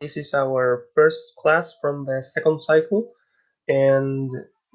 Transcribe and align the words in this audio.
This 0.00 0.16
is 0.16 0.32
our 0.32 0.86
first 0.94 1.36
class 1.36 1.76
from 1.78 2.06
the 2.06 2.22
second 2.22 2.62
cycle, 2.62 3.12
and 3.68 4.30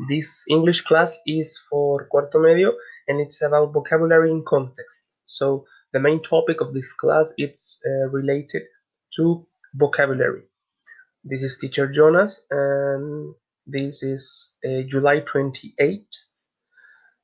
this 0.07 0.43
English 0.47 0.81
class 0.81 1.17
is 1.25 1.57
for 1.67 2.07
cuarto 2.13 2.39
medio, 2.39 2.73
and 3.07 3.19
it's 3.19 3.41
about 3.41 3.73
vocabulary 3.73 4.29
in 4.29 4.43
context. 4.45 5.01
So 5.25 5.65
the 5.93 5.99
main 5.99 6.21
topic 6.21 6.61
of 6.61 6.75
this 6.75 6.93
class 6.93 7.33
is 7.39 7.81
uh, 7.87 8.09
related 8.09 8.63
to 9.15 9.47
vocabulary. 9.73 10.43
This 11.23 11.41
is 11.41 11.57
teacher 11.57 11.87
Jonas, 11.87 12.45
and 12.51 13.33
this 13.65 14.03
is 14.03 14.53
uh, 14.63 14.83
July 14.85 15.21
28, 15.21 16.05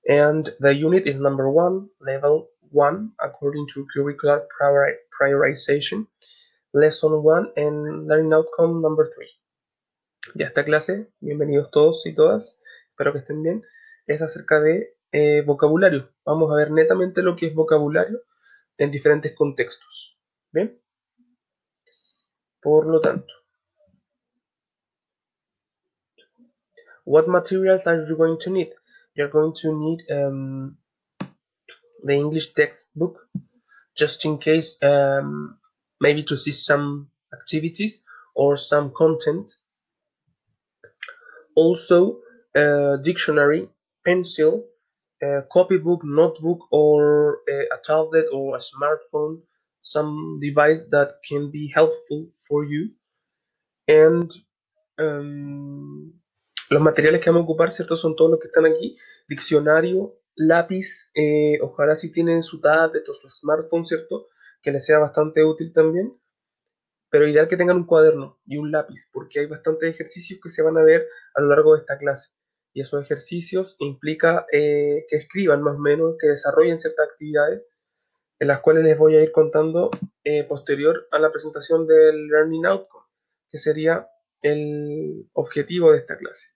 and 0.09 0.49
the 0.59 0.73
unit 0.73 1.05
is 1.05 1.19
number 1.19 1.51
one, 1.51 1.89
level 2.01 2.47
one, 2.71 3.11
according 3.23 3.67
to 3.75 3.85
curricular 3.95 4.41
priori- 4.57 4.97
priorization. 5.11 6.07
Lesson 6.73 7.21
1 7.21 7.53
and 7.57 8.07
Learning 8.07 8.31
Outcome 8.31 8.81
Number 8.81 9.05
3. 9.05 9.27
Ya 10.35 10.47
esta 10.47 10.63
clase, 10.63 11.11
bienvenidos 11.19 11.69
todos 11.69 12.05
y 12.05 12.15
todas, 12.15 12.61
espero 12.91 13.11
que 13.11 13.19
estén 13.19 13.43
bien, 13.43 13.63
es 14.07 14.21
acerca 14.21 14.61
de 14.61 14.95
eh, 15.11 15.41
vocabulario. 15.41 16.13
Vamos 16.23 16.49
a 16.49 16.55
ver 16.55 16.71
netamente 16.71 17.23
lo 17.23 17.35
que 17.35 17.47
es 17.47 17.53
vocabulario 17.53 18.21
en 18.77 18.89
diferentes 18.89 19.35
contextos. 19.35 20.17
¿Bien? 20.53 20.81
Por 22.61 22.87
lo 22.87 23.01
tanto, 23.01 23.33
what 27.03 27.27
materials 27.27 27.85
are 27.85 28.07
you 28.07 28.15
going 28.15 28.37
to 28.37 28.49
need? 28.49 28.71
You're 29.13 29.31
going 29.31 29.53
to 29.61 29.73
need 29.77 29.99
um, 30.09 30.77
the 32.05 32.13
English 32.13 32.53
textbook, 32.53 33.27
just 33.93 34.23
in 34.23 34.37
case 34.37 34.77
um, 34.81 35.60
maybe 36.01 36.23
to 36.23 36.35
see 36.35 36.51
some 36.51 37.07
activities 37.31 38.03
or 38.35 38.57
some 38.57 38.91
content. 38.91 39.49
Also, 41.55 42.19
a 42.55 42.97
dictionary, 43.01 43.69
pencil, 44.03 44.65
a 45.21 45.43
copybook, 45.53 46.03
notebook, 46.03 46.67
or 46.71 47.39
a, 47.47 47.77
tablet 47.85 48.25
or 48.33 48.55
a 48.55 48.59
smartphone, 48.59 49.41
some 49.79 50.39
device 50.41 50.83
that 50.91 51.19
can 51.27 51.51
be 51.51 51.71
helpful 51.73 52.27
for 52.47 52.65
you. 52.65 52.89
And 53.87 54.31
um, 54.97 56.13
los 56.69 56.81
materiales 56.81 57.21
que 57.21 57.29
vamos 57.29 57.41
a 57.41 57.43
ocupar, 57.43 57.71
¿cierto? 57.71 57.95
Son 57.95 58.15
todos 58.15 58.31
los 58.31 58.39
que 58.39 58.47
están 58.47 58.65
aquí. 58.65 58.95
Diccionario, 59.27 60.15
lápiz, 60.35 61.11
eh, 61.13 61.59
ojalá 61.61 61.95
si 61.95 62.11
tienen 62.11 62.43
su 62.43 62.59
tablet 62.59 63.07
o 63.09 63.13
su 63.13 63.29
smartphone, 63.29 63.85
¿cierto? 63.85 64.27
Que 64.61 64.71
les 64.71 64.85
sea 64.85 64.99
bastante 64.99 65.43
útil 65.43 65.73
también, 65.73 66.17
pero 67.09 67.27
ideal 67.27 67.47
que 67.47 67.57
tengan 67.57 67.77
un 67.77 67.85
cuaderno 67.85 68.39
y 68.45 68.57
un 68.57 68.71
lápiz, 68.71 69.09
porque 69.11 69.41
hay 69.41 69.47
bastantes 69.47 69.89
ejercicios 69.89 70.39
que 70.41 70.49
se 70.49 70.61
van 70.61 70.77
a 70.77 70.83
ver 70.83 71.07
a 71.35 71.41
lo 71.41 71.49
largo 71.49 71.73
de 71.73 71.79
esta 71.79 71.97
clase. 71.97 72.31
Y 72.73 72.81
esos 72.81 73.03
ejercicios 73.03 73.75
implica 73.79 74.45
eh, 74.51 75.05
que 75.09 75.17
escriban 75.17 75.61
más 75.61 75.75
o 75.75 75.79
menos, 75.79 76.15
que 76.17 76.27
desarrollen 76.27 76.77
ciertas 76.77 77.09
actividades, 77.09 77.63
en 78.39 78.47
las 78.47 78.61
cuales 78.61 78.85
les 78.85 78.97
voy 78.97 79.15
a 79.15 79.21
ir 79.21 79.31
contando 79.31 79.91
eh, 80.23 80.45
posterior 80.45 81.07
a 81.11 81.19
la 81.19 81.31
presentación 81.31 81.85
del 81.85 82.27
Learning 82.27 82.65
Outcome, 82.65 83.05
que 83.49 83.57
sería 83.57 84.07
el 84.41 85.29
objetivo 85.33 85.91
de 85.91 85.99
esta 85.99 86.17
clase. 86.17 86.49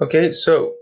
Okay, 0.00 0.30
so 0.30 0.76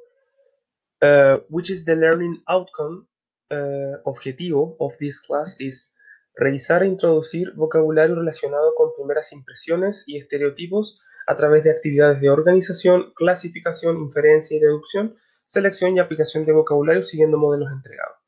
uh, 1.00 1.38
which 1.48 1.70
is 1.70 1.86
the 1.86 1.96
learning 1.96 2.42
outcome 2.46 3.08
uh, 3.50 3.96
objetivo 4.04 4.76
of 4.78 4.92
this 4.98 5.20
class 5.20 5.56
is 5.58 5.90
revisar 6.38 6.82
e 6.82 6.86
introducir 6.86 7.54
vocabulario 7.54 8.14
relacionado 8.14 8.74
con 8.74 8.94
primeras 8.94 9.32
impresiones 9.32 10.04
y 10.06 10.18
estereotipos 10.18 11.00
a 11.26 11.34
través 11.34 11.64
de 11.64 11.70
actividades 11.70 12.20
de 12.20 12.28
organización, 12.28 13.14
clasificación, 13.14 13.96
inferencia 13.96 14.54
y 14.54 14.60
deducción, 14.60 15.16
selección 15.46 15.96
y 15.96 16.00
aplicación 16.00 16.44
de 16.44 16.52
vocabulario 16.52 17.02
siguiendo 17.02 17.38
modelos 17.38 17.72
entregados. 17.72 18.18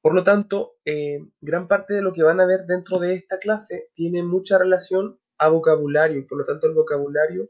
Por 0.00 0.14
lo 0.14 0.24
tanto, 0.24 0.76
eh, 0.86 1.18
gran 1.42 1.68
parte 1.68 1.92
de 1.92 2.00
lo 2.00 2.14
que 2.14 2.22
van 2.22 2.40
a 2.40 2.46
ver 2.46 2.64
dentro 2.64 2.98
de 2.98 3.12
esta 3.12 3.38
clase 3.38 3.90
tiene 3.92 4.22
mucha 4.22 4.56
relación 4.56 5.20
a 5.36 5.48
vocabulario 5.48 6.18
y 6.18 6.22
por 6.22 6.38
lo 6.38 6.46
tanto 6.46 6.68
el 6.68 6.72
vocabulario 6.72 7.48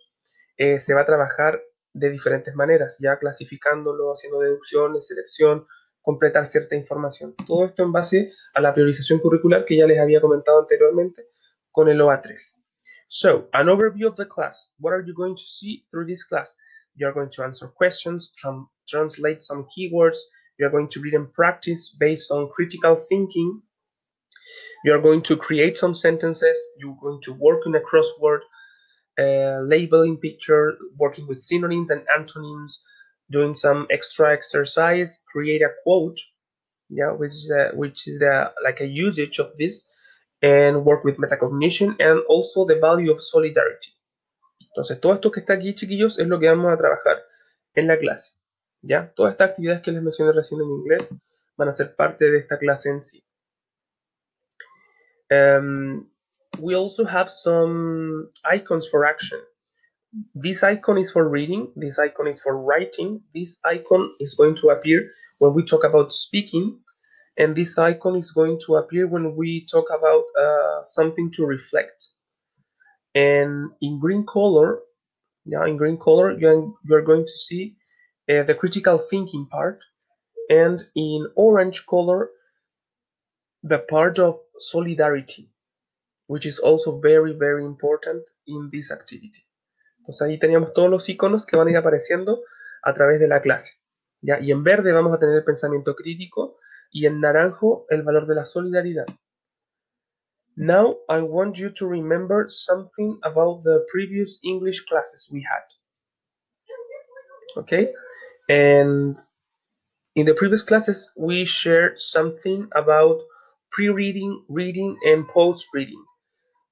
eh, 0.57 0.81
se 0.81 0.95
va 0.95 1.03
a 1.03 1.07
trabajar 1.07 1.63
de 1.97 2.11
diferentes 2.11 2.55
maneras, 2.55 2.99
ya 3.01 3.19
clasificándolo, 3.19 4.13
haciendo 4.13 4.41
deducciones, 4.41 5.07
selección, 5.07 5.67
completar 6.03 6.47
cierta 6.47 6.77
información. 6.77 7.35
Todo 7.47 7.65
esto 7.65 7.83
en 7.83 7.93
base 7.93 8.33
a 8.55 8.61
la 8.61 8.75
priorización 8.75 9.19
curricular 9.19 9.65
que 9.65 9.77
ya 9.77 9.87
les 9.87 9.99
había 9.99 10.21
comentado 10.21 10.61
anteriormente 10.61 11.29
con 11.73 11.89
el 11.89 12.01
OA3. 12.01 12.63
So, 13.09 13.49
an 13.53 13.69
overview 13.69 14.09
of 14.09 14.17
the 14.17 14.27
class. 14.27 14.75
What 14.79 14.93
are 14.93 15.03
you 15.05 15.15
going 15.15 15.37
to 15.37 15.43
see 15.43 15.87
through 15.91 16.07
this 16.07 16.25
class? 16.25 16.57
You 16.97 17.07
are 17.09 17.15
going 17.15 17.31
to 17.31 17.45
answer 17.45 17.69
questions, 17.69 18.35
tran 18.37 18.67
translate 18.87 19.43
some 19.43 19.67
keywords, 19.77 20.19
you 20.59 20.67
are 20.67 20.71
going 20.71 20.89
to 20.91 21.01
read 21.01 21.15
and 21.15 21.33
practice 21.33 21.97
based 21.99 22.31
on 22.31 22.51
critical 22.51 22.97
thinking, 22.97 23.63
you 24.85 24.93
are 24.93 25.01
going 25.01 25.23
to 25.23 25.37
create 25.37 25.77
some 25.77 25.95
sentences, 25.95 26.59
you're 26.79 26.99
going 27.01 27.21
to 27.23 27.33
work 27.33 27.63
in 27.67 27.75
a 27.75 27.81
crossword, 27.81 28.41
uh, 29.19 29.61
labeling 29.63 30.19
picture, 30.19 30.77
working 30.99 31.27
with 31.27 31.41
synonyms 31.41 31.91
and 31.91 32.03
antonyms, 32.17 32.83
doing 33.31 33.55
some 33.55 33.87
extra 33.91 34.33
exercise, 34.33 35.23
create 35.31 35.63
a 35.63 35.71
quote, 35.83 36.21
yeah, 36.89 37.13
which 37.13 37.33
is 37.33 37.51
a, 37.51 37.71
which 37.75 38.07
is 38.07 38.19
the 38.19 38.53
like 38.63 38.81
a 38.81 38.87
usage 38.87 39.39
of 39.39 39.57
this, 39.57 39.91
and 40.43 40.85
work 40.85 41.05
with 41.05 41.17
metacognition 41.17 41.97
and 41.99 42.21
also 42.29 42.67
the 42.67 42.79
value 42.79 43.11
of 43.11 43.21
solidarity. 43.21 43.93
Entonces, 44.77 45.01
todo 45.01 45.15
esto 45.15 45.31
que 45.31 45.41
está 45.41 45.55
aquí, 45.55 45.75
chiquillos, 45.75 46.19
es 46.19 46.27
lo 46.27 46.39
que 46.39 46.49
vamos 46.49 46.73
a 46.73 46.77
trabajar 46.77 47.23
en 47.75 47.87
la 47.87 47.99
clase. 47.99 48.35
¿Ya? 48.83 49.13
Todas 49.15 49.33
estas 49.33 49.51
actividades 49.51 49.83
que 49.83 49.91
les 49.91 50.03
mencioné 50.03 50.33
recién 50.33 50.61
en 50.61 50.69
inglés 50.69 51.15
van 51.57 51.69
a 51.69 51.73
ser 51.73 51.97
parte 51.97 52.31
de 52.31 52.39
esta 52.39 52.59
clase 52.59 52.91
en 52.91 53.03
sí. 53.03 53.25
Um, 55.31 56.09
we 56.59 56.75
also 56.75 57.05
have 57.05 57.31
some 57.31 58.31
icons 58.45 58.89
for 58.89 59.05
action. 59.05 59.41
This 60.35 60.63
icon 60.63 60.99
is 60.99 61.11
for 61.11 61.29
reading, 61.29 61.73
this 61.77 61.99
icon 61.99 62.27
is 62.27 62.41
for 62.41 62.57
writing, 62.57 63.23
this 63.35 63.59
icon 63.65 64.15
is 64.21 64.35
going 64.35 64.57
to 64.57 64.69
appear 64.71 65.11
when 65.39 65.53
we 65.53 65.65
talk 65.65 65.85
about 65.85 66.13
speaking, 66.13 66.81
and 67.37 67.55
this 67.55 67.77
icon 67.77 68.17
is 68.17 68.31
going 68.31 68.59
to 68.67 68.77
appear 68.77 69.07
when 69.07 69.37
we 69.37 69.67
talk 69.67 69.87
about 69.91 70.25
uh, 70.41 70.83
something 70.83 71.31
to 71.33 71.45
reflect. 71.45 72.09
And 73.15 73.71
in 73.83 73.99
green 74.01 74.25
color, 74.27 74.81
yeah, 75.45 75.67
in 75.67 75.77
green 75.77 75.99
color, 75.99 76.39
you're, 76.39 76.73
you're 76.85 77.03
going 77.03 77.25
to 77.25 77.33
see 77.33 77.77
uh, 78.31 78.43
the 78.45 78.55
critical 78.55 78.99
thinking 78.99 79.47
part, 79.51 79.81
and 80.49 80.83
in 80.95 81.27
orange 81.37 81.85
color, 81.87 82.31
the 83.63 83.79
part 83.79 84.19
of 84.19 84.39
solidarity. 84.59 85.51
Which 86.27 86.47
is 86.47 86.59
also 86.59 86.99
very, 87.01 87.33
very 87.33 87.65
important 87.65 88.23
in 88.47 88.71
this 88.71 88.91
activity. 88.91 89.47
Entonces 89.99 90.23
ahí 90.23 90.39
teníamos 90.39 90.73
todos 90.73 90.91
los 90.91 91.09
iconos 91.09 91.47
que 91.47 91.57
van 91.57 91.69
a 91.69 91.71
ir 91.71 91.77
apareciendo 91.77 92.43
a 92.83 92.95
través 92.95 93.19
de 93.21 93.29
la 93.29 93.41
clase. 93.41 93.75
¿ya? 94.21 94.41
Y 94.41 94.51
en 94.53 94.63
verde 94.63 94.93
vamos 94.93 95.13
a 95.13 95.19
tener 95.19 95.37
el 95.37 95.45
pensamiento 95.45 95.95
crítico 95.95 96.59
y 96.91 97.07
en 97.07 97.21
naranjo 97.21 97.87
el 97.91 98.03
valor 98.03 98.27
de 98.27 98.35
la 98.35 98.45
solidaridad. 98.45 99.07
Now 100.57 100.99
I 101.09 101.21
want 101.21 101.57
you 101.57 101.71
to 101.75 101.87
remember 101.87 102.47
something 102.49 103.19
about 103.23 103.63
the 103.63 103.85
previous 103.93 104.41
English 104.43 104.87
classes 104.87 105.29
we 105.31 105.43
had. 105.43 105.65
Okay? 107.57 107.93
And 108.49 109.17
in 110.15 110.25
the 110.25 110.35
previous 110.35 110.63
classes 110.63 111.13
we 111.17 111.45
shared 111.45 111.99
something 111.99 112.69
about 112.75 113.21
pre-reading, 113.71 114.45
reading, 114.49 114.97
and 115.05 115.29
post-reading. 115.29 116.03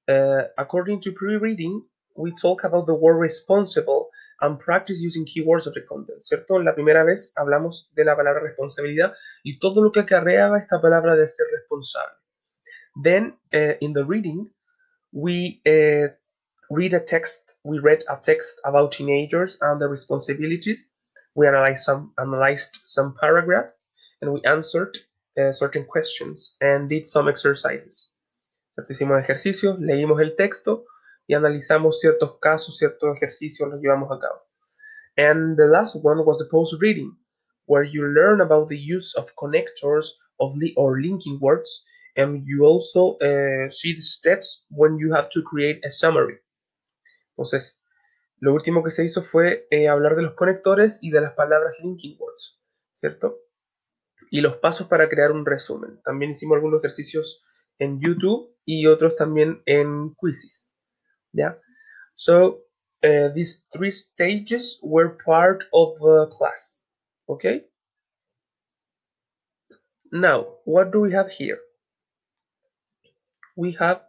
Uh, 0.07 0.43
according 0.57 1.01
to 1.01 1.11
pre-reading, 1.11 1.83
we 2.15 2.31
talk 2.41 2.63
about 2.63 2.85
the 2.85 2.93
word 2.93 3.17
responsible 3.19 4.09
and 4.41 4.59
practice 4.59 5.01
using 5.01 5.25
keywords 5.25 5.65
of 5.65 5.73
the 5.73 5.81
content, 5.81 6.21
¿cierto? 6.21 6.63
La 6.63 6.73
primera 6.73 7.03
vez 7.03 7.33
hablamos 7.37 7.89
de 7.95 8.03
la 8.03 8.15
palabra 8.15 8.41
responsabilidad 8.41 9.13
y 9.43 9.59
todo 9.59 9.81
lo 9.81 9.91
que 9.91 10.01
acarreaba 10.01 10.59
esta 10.59 10.81
palabra 10.81 11.15
de 11.15 11.27
ser 11.27 11.47
responsable. 11.51 12.17
Then, 13.01 13.33
uh, 13.53 13.75
in 13.81 13.93
the 13.93 14.05
reading, 14.05 14.49
we 15.11 15.61
uh, 15.65 16.13
read 16.69 16.93
a 16.93 16.99
text. 16.99 17.57
We 17.63 17.79
read 17.79 18.03
a 18.09 18.17
text 18.21 18.59
about 18.63 18.93
teenagers 18.93 19.57
and 19.61 19.79
their 19.79 19.89
responsibilities. 19.89 20.91
We 21.35 21.47
analyzed 21.47 21.83
some 21.83 22.13
analyzed 22.17 22.79
some 22.83 23.15
paragraphs 23.19 23.89
and 24.21 24.31
we 24.31 24.41
answered 24.45 24.97
uh, 25.37 25.51
certain 25.51 25.85
questions 25.85 26.55
and 26.61 26.89
did 26.89 27.05
some 27.05 27.27
exercises. 27.27 28.14
Hicimos 28.89 29.21
ejercicios, 29.21 29.79
leímos 29.79 30.19
el 30.21 30.35
texto 30.35 30.85
y 31.27 31.33
analizamos 31.33 31.99
ciertos 31.99 32.39
casos, 32.39 32.77
ciertos 32.77 33.15
ejercicios, 33.15 33.69
los 33.69 33.81
llevamos 33.81 34.11
a 34.11 34.19
cabo. 34.19 34.41
And 35.17 35.57
the 35.57 35.67
last 35.67 35.95
one 36.03 36.23
was 36.25 36.39
the 36.39 36.49
post 36.51 36.75
reading, 36.81 37.17
where 37.67 37.85
you 37.85 38.03
learn 38.03 38.41
about 38.41 38.67
the 38.67 38.77
use 38.77 39.15
of 39.17 39.33
connectors 39.35 40.19
of 40.39 40.53
or 40.75 40.99
linking 40.99 41.39
words, 41.39 41.85
and 42.17 42.45
you 42.45 42.65
also 42.65 43.17
uh, 43.21 43.69
see 43.69 43.93
the 43.93 44.01
steps 44.01 44.65
when 44.69 44.97
you 44.97 45.13
have 45.13 45.29
to 45.29 45.41
create 45.41 45.79
a 45.85 45.89
summary. 45.89 46.39
Entonces, 47.37 47.81
lo 48.39 48.53
último 48.53 48.83
que 48.83 48.91
se 48.91 49.05
hizo 49.05 49.23
fue 49.23 49.67
eh, 49.71 49.87
hablar 49.87 50.17
de 50.17 50.23
los 50.23 50.33
conectores 50.33 50.99
y 51.01 51.11
de 51.11 51.21
las 51.21 51.33
palabras 51.33 51.79
linking 51.81 52.17
words, 52.19 52.59
¿cierto? 52.91 53.39
Y 54.29 54.41
los 54.41 54.57
pasos 54.57 54.87
para 54.87 55.07
crear 55.07 55.31
un 55.31 55.45
resumen. 55.45 56.01
También 56.03 56.31
hicimos 56.31 56.55
algunos 56.55 56.79
ejercicios 56.79 57.41
en 57.79 57.99
YouTube 57.99 58.49
y 58.65 58.87
otros 58.87 59.15
también 59.15 59.61
en 59.65 60.15
quizzes. 60.15 60.69
Yeah. 61.33 61.55
So, 62.15 62.61
uh, 63.03 63.29
these 63.33 63.63
three 63.71 63.91
stages 63.91 64.79
were 64.81 65.17
part 65.25 65.65
of 65.73 65.99
the 65.99 66.27
class. 66.37 66.81
Okay? 67.27 67.65
Now, 70.11 70.47
what 70.65 70.91
do 70.91 71.01
we 71.01 71.11
have 71.11 71.29
here? 71.29 71.59
We 73.55 73.73
have 73.73 74.01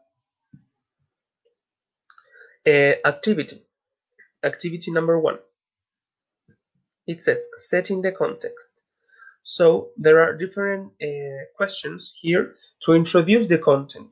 uh, 2.67 2.95
activity. 3.05 3.63
Activity 4.45 4.93
number 4.93 5.19
one. 5.19 5.39
It 7.07 7.23
says 7.23 7.39
setting 7.57 8.03
the 8.03 8.13
context. 8.13 8.73
So 9.49 9.93
there 9.97 10.19
are 10.19 10.37
different 10.37 10.93
uh, 11.01 11.47
questions 11.57 12.13
here 12.21 12.57
to 12.85 12.95
introduce 12.95 13.47
the 13.47 13.61
content. 13.61 14.11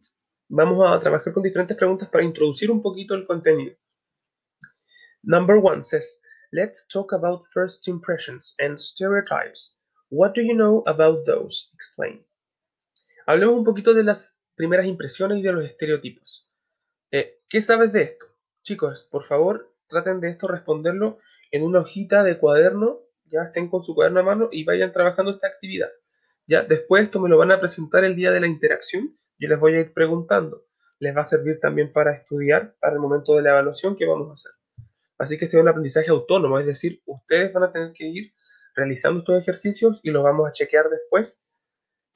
Vamos 0.49 0.79
a 0.87 1.01
trabajar 1.01 1.33
con 1.35 1.43
diferentes 1.43 1.77
preguntas 1.77 2.09
para 2.09 2.23
introducir 2.23 2.71
un 2.71 2.81
poquito 2.81 3.17
el 3.17 3.27
contenido. 3.27 3.75
Number 5.25 5.59
one 5.59 5.83
says, 5.83 6.21
let's 6.53 6.87
talk 6.87 7.13
about 7.13 7.47
first 7.53 7.89
impressions 7.89 8.55
and 8.61 8.79
stereotypes. 8.79 9.77
What 10.09 10.35
do 10.37 10.41
you 10.41 10.55
know 10.55 10.85
about 10.87 11.27
those? 11.27 11.69
Explain. 11.75 12.25
Hablemos 13.27 13.59
un 13.59 13.65
poquito 13.65 13.93
de 13.93 14.05
las 14.05 14.39
primeras 14.55 14.87
impresiones 14.87 15.39
y 15.39 15.43
de 15.43 15.53
los 15.53 15.65
estereotipos. 15.65 16.49
Eh, 17.11 17.41
¿Qué 17.49 17.61
sabes 17.61 17.93
de 17.93 18.03
esto? 18.03 18.27
Chicos, 18.63 19.09
por 19.11 19.25
favor, 19.25 19.75
traten 19.89 20.21
de 20.21 20.31
esto 20.31 20.47
responderlo 20.47 21.19
en 21.51 21.65
una 21.65 21.81
hojita 21.81 22.23
de 22.23 22.39
cuaderno, 22.39 23.01
ya 23.27 23.43
estén 23.43 23.69
con 23.69 23.83
su 23.83 23.95
cuaderno 23.95 24.21
a 24.21 24.23
mano 24.25 24.49
y 24.51 24.65
vayan 24.65 24.93
trabajando 24.93 25.33
esta 25.33 25.49
actividad. 25.49 25.89
Ya, 26.47 26.63
después 26.63 27.05
esto 27.05 27.21
me 27.21 27.29
lo 27.29 27.39
van 27.39 27.53
a 27.53 27.61
presentar 27.61 28.05
el 28.05 28.17
día 28.17 28.31
de 28.31 28.41
la 28.41 28.47
interacción, 28.47 29.17
yo 29.39 29.49
les 29.49 29.59
voy 29.59 29.75
a 29.75 29.81
ir 29.81 29.93
preguntando. 29.93 30.67
Les 30.99 31.17
va 31.17 31.23
a 31.23 31.25
servir 31.25 31.59
también 31.61 31.93
para 31.93 32.15
estudiar 32.15 32.75
para 32.81 32.95
el 32.95 33.01
momento 33.01 33.35
de 33.35 33.43
la 33.43 33.51
evaluación 33.51 33.97
que 33.97 34.07
vamos 34.07 34.31
a 34.31 34.33
hacer. 34.35 34.53
Así 35.19 35.39
que 35.39 35.47
este 35.47 35.57
es 35.57 35.63
un 35.63 35.69
aprendizaje 35.69 36.11
autónomo, 36.11 36.59
es 36.59 36.67
decir, 36.67 37.03
ustedes 37.07 37.53
van 37.53 37.65
a 37.65 37.73
tener 37.73 37.93
que 37.93 38.05
ir 38.05 38.33
realizando 38.75 39.21
estos 39.21 39.41
ejercicios 39.41 40.01
y 40.03 40.11
los 40.11 40.23
vamos 40.23 40.49
a 40.49 40.53
chequear 40.53 40.89
después. 40.91 41.45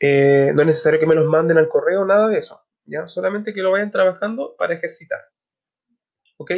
Eh, 0.00 0.52
no 0.55 0.62
es 0.62 0.66
necesario 0.66 1.00
que 1.00 1.06
me 1.06 1.14
los 1.14 1.26
manden 1.26 1.58
al 1.58 1.69
correo, 1.69 2.05
nada 2.05 2.28
de 2.28 2.38
eso. 2.38 2.60
¿ya? 2.84 3.06
Solamente 3.08 3.55
que 3.55 3.62
lo 3.62 3.72
vayan 3.72 3.90
trabajando 3.90 4.56
para 4.56 4.75
ejercitar. 4.75 5.20
¿Ok? 6.37 6.52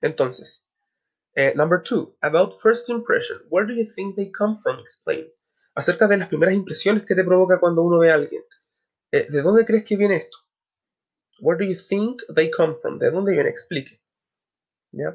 Entonces, 0.00 0.70
eh, 1.36 1.52
number 1.54 1.82
two, 1.82 2.16
about 2.22 2.60
first 2.60 2.88
impression. 2.88 3.38
Where 3.50 3.66
do 3.66 3.74
you 3.74 3.84
think 3.84 4.16
they 4.16 4.30
come 4.30 4.58
from? 4.62 4.80
Explain. 4.80 5.26
Acerca 5.74 6.08
de 6.08 6.16
las 6.16 6.28
primeras 6.28 6.54
impresiones 6.54 7.04
que 7.04 7.14
te 7.14 7.24
provoca 7.24 7.60
cuando 7.60 7.82
uno 7.82 7.98
ve 7.98 8.10
a 8.10 8.14
alguien. 8.14 8.42
Eh, 9.12 9.26
¿De 9.30 9.42
dónde 9.42 9.66
crees 9.66 9.84
que 9.84 9.96
viene 9.98 10.16
esto? 10.16 10.38
Where 11.38 11.58
do 11.58 11.70
you 11.70 11.78
think 11.78 12.22
they 12.34 12.50
come 12.50 12.76
from? 12.80 12.98
¿De 12.98 13.10
dónde 13.10 13.34
viene? 13.34 13.50
Explique. 13.50 14.00
¿Ya? 14.92 15.14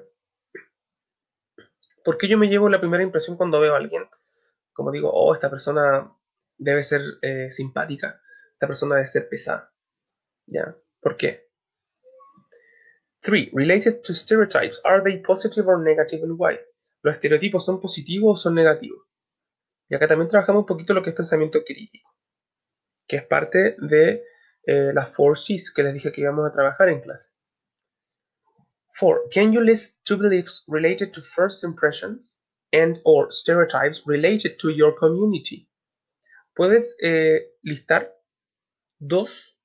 ¿Por 2.03 2.18
qué 2.19 2.27
yo 2.27 2.38
me 2.38 2.50
llevo 2.50 2.69
la 2.69 2.79
primera 2.79 3.03
impresión 3.03 3.35
cuando 3.35 3.59
veo 3.59 3.73
a 3.73 3.77
alguien? 3.77 4.07
Como 4.73 4.91
digo, 4.91 5.12
oh, 5.12 5.33
esta 5.33 5.50
persona 5.50 6.15
debe 6.57 6.83
ser 6.83 7.01
eh, 7.23 7.51
simpática, 7.51 8.21
esta 8.53 8.68
persona 8.68 8.95
debe 8.95 9.07
ser 9.07 9.27
pesada. 9.27 9.73
¿Ya? 10.45 10.75
¿Por 11.00 11.18
qué? 11.18 11.50
3. 13.23 13.51
Related 13.53 14.03
to 14.03 14.13
stereotypes. 14.13 14.81
Are 14.83 15.03
they 15.03 15.18
positive 15.19 15.68
or 15.68 15.83
negative 15.83 16.23
and 16.23 16.38
why? 16.38 16.59
¿Los 17.03 17.15
estereotipos 17.15 17.65
son 17.65 17.79
positivos 17.79 18.33
o 18.33 18.35
son 18.38 18.56
negativos? 18.56 19.07
Y 19.89 19.95
acá 19.95 20.07
también 20.07 20.29
trabajamos 20.29 20.62
un 20.62 20.65
poquito 20.65 20.94
lo 20.94 21.03
que 21.03 21.09
es 21.09 21.15
pensamiento 21.15 21.63
crítico, 21.65 22.09
que 23.07 23.18
es 23.18 23.25
parte 23.25 23.75
de 23.79 24.23
eh, 24.65 24.91
las 24.94 25.09
4 25.15 25.35
Cs 25.35 25.73
que 25.73 25.83
les 25.83 25.94
dije 25.94 26.12
que 26.12 26.21
íbamos 26.21 26.47
a 26.47 26.51
trabajar 26.51 26.89
en 26.89 27.01
clase. 27.01 27.29
4. 29.00 29.29
Can 29.33 29.51
you 29.51 29.62
list 29.62 30.00
two 30.06 30.18
beliefs 30.18 30.63
related 30.68 31.12
to 31.12 31.21
first 31.21 31.63
impressions 31.63 32.41
and 32.71 33.00
or 33.03 33.31
stereotypes 33.31 34.03
related 34.06 34.57
to 34.59 34.69
your 34.69 34.95
community? 34.95 35.68
¿Puedes 36.53 36.95
eh, 37.01 37.51
listar 37.63 38.13
dos 39.00 39.59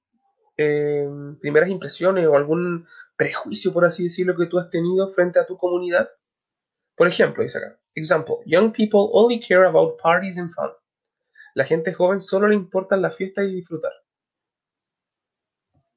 eh, 0.56 1.06
primeras 1.40 1.68
impresiones 1.68 2.26
o 2.26 2.36
algún 2.36 2.86
prejuicio, 3.16 3.72
por 3.72 3.84
así 3.84 4.04
decirlo, 4.04 4.36
que 4.36 4.46
tú 4.46 4.58
has 4.58 4.70
tenido 4.70 5.12
frente 5.14 5.38
a 5.38 5.46
tu 5.46 5.56
comunidad? 5.56 6.08
Por 6.96 7.08
ejemplo, 7.08 7.42
dice 7.42 7.58
acá, 7.58 7.78
example, 7.94 8.36
young 8.46 8.72
people 8.72 9.08
only 9.12 9.40
care 9.40 9.66
about 9.66 9.98
parties 10.00 10.38
and 10.38 10.52
fun. 10.54 10.70
La 11.54 11.64
gente 11.64 11.92
joven 11.92 12.20
solo 12.20 12.48
le 12.48 12.54
importan 12.54 13.02
la 13.02 13.10
fiesta 13.10 13.42
y 13.42 13.54
disfrutar. 13.54 13.92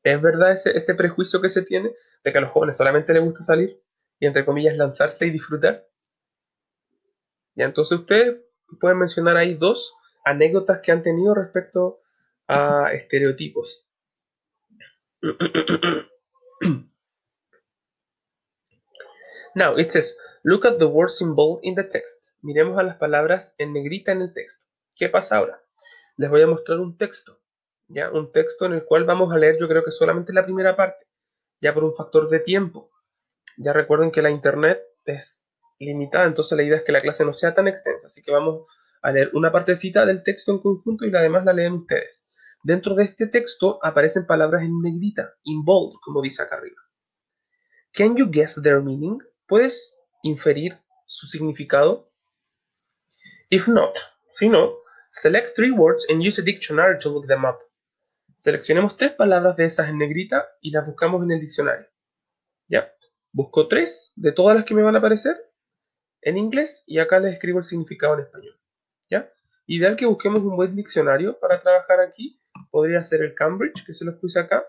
¿Es 0.04 0.22
verdad 0.22 0.54
ese, 0.54 0.76
ese 0.78 0.96
prejuicio 0.96 1.42
que 1.42 1.50
se 1.50 1.62
tiene 1.64 1.94
de 2.24 2.32
que 2.32 2.38
a 2.38 2.42
los 2.42 2.52
jóvenes 2.52 2.78
solamente 2.78 3.14
les 3.14 3.24
gusta 3.24 3.44
salir 3.44 3.82
y 4.18 4.26
entre 4.26 4.46
comillas 4.46 4.78
lanzarse 4.78 5.26
y 5.28 5.32
disfrutar? 5.32 5.86
Y 7.56 7.64
entonces 7.64 8.00
ustedes 8.00 8.38
pueden 8.80 9.00
mencionar 9.00 9.36
ahí 9.36 9.56
dos 9.56 9.94
anécdotas 10.24 10.80
que 10.80 10.94
han 10.94 11.04
tenido 11.04 11.36
respecto 11.36 12.02
a 12.48 12.94
estereotipos. 12.94 13.86
Now 19.60 19.76
it 19.78 19.92
says, 19.92 20.16
look 20.46 20.64
at 20.64 20.78
the 20.80 20.88
words 20.88 21.20
in 21.20 21.36
bold 21.36 21.60
in 21.64 21.76
the 21.76 21.84
text. 21.84 22.32
Miremos 22.42 22.80
a 22.80 22.84
las 22.84 22.96
palabras 22.96 23.56
en 23.58 23.74
negrita 23.74 24.14
en 24.14 24.22
el 24.22 24.34
texto. 24.34 24.66
¿Qué 24.96 25.10
pasa 25.10 25.36
ahora? 25.36 25.62
Les 26.16 26.30
voy 26.30 26.42
a 26.42 26.48
mostrar 26.48 26.80
un 26.80 26.98
texto, 26.98 27.42
ya 27.90 28.10
un 28.10 28.32
texto 28.32 28.66
en 28.66 28.72
el 28.72 28.86
cual 28.86 29.04
vamos 29.04 29.34
a 29.34 29.38
leer, 29.38 29.58
yo 29.60 29.68
creo 29.68 29.84
que 29.84 29.92
solamente 29.92 30.32
la 30.32 30.46
primera 30.46 30.78
parte, 30.78 31.08
ya 31.60 31.74
por 31.74 31.84
un 31.84 31.94
factor 31.94 32.30
de 32.30 32.40
tiempo. 32.40 32.90
Ya 33.58 33.74
recuerden 33.74 34.12
que 34.12 34.22
la 34.22 34.30
internet 34.30 34.82
es 35.04 35.46
limitada, 35.78 36.24
entonces 36.24 36.56
la 36.56 36.64
idea 36.64 36.78
es 36.78 36.84
que 36.84 36.94
la 36.94 37.02
clase 37.02 37.26
no 37.26 37.34
sea 37.34 37.54
tan 37.54 37.68
extensa, 37.68 38.08
así 38.08 38.24
que 38.24 38.32
vamos 38.32 38.66
a 39.02 39.12
leer 39.12 39.30
una 39.34 39.52
partecita 39.52 40.06
del 40.06 40.24
texto 40.24 40.54
en 40.54 40.60
conjunto 40.60 41.04
y 41.04 41.12
la 41.12 41.22
demás 41.22 41.44
la 41.44 41.52
leen 41.52 41.74
ustedes. 41.74 42.30
Dentro 42.64 42.96
de 42.96 43.04
este 43.04 43.28
texto 43.28 43.78
aparecen 43.84 44.26
palabras 44.26 44.64
en 44.64 44.80
negrita, 44.82 45.34
in 45.44 45.66
bold, 45.66 45.96
como 46.02 46.22
dice 46.22 46.44
acá 46.44 46.56
arriba. 46.56 46.82
Can 47.92 48.16
you 48.16 48.30
guess 48.32 48.62
their 48.62 48.82
meaning? 48.82 49.20
¿Puedes 49.50 50.00
inferir 50.22 50.78
su 51.08 51.26
significado? 51.26 52.12
If 53.50 53.68
not, 53.68 53.98
si 54.30 54.48
no, 54.48 54.76
select 55.12 55.56
three 55.56 55.72
words 55.72 56.06
and 56.08 56.22
use 56.22 56.40
a 56.40 56.46
dictionary 56.46 57.00
to 57.00 57.10
look 57.10 57.26
them 57.26 57.46
up. 57.46 57.58
Seleccionemos 58.36 58.96
tres 58.96 59.14
palabras 59.14 59.58
de 59.58 59.66
esas 59.66 59.90
en 59.90 59.98
negrita 59.98 60.48
y 60.62 60.70
las 60.70 60.86
buscamos 60.86 61.24
en 61.24 61.32
el 61.32 61.40
diccionario. 61.40 61.88
¿Ya? 62.68 62.94
Busco 63.32 63.68
tres 63.68 64.14
de 64.16 64.32
todas 64.34 64.56
las 64.56 64.66
que 64.66 64.76
me 64.76 64.84
van 64.84 64.96
a 64.96 65.00
aparecer 65.00 65.36
en 66.22 66.38
inglés 66.38 66.84
y 66.86 67.00
acá 67.00 67.20
les 67.20 67.34
escribo 67.34 67.58
el 67.58 67.66
significado 67.66 68.14
en 68.14 68.20
español. 68.20 68.56
¿Ya? 69.10 69.34
Ideal 69.66 69.96
que 69.96 70.06
busquemos 70.06 70.42
un 70.42 70.58
buen 70.58 70.76
diccionario 70.76 71.40
para 71.40 71.60
trabajar 71.60 72.02
aquí. 72.02 72.40
Podría 72.70 73.04
ser 73.04 73.24
el 73.24 73.34
Cambridge, 73.34 73.84
que 73.84 73.96
se 73.96 74.06
los 74.06 74.14
puse 74.20 74.40
acá, 74.40 74.64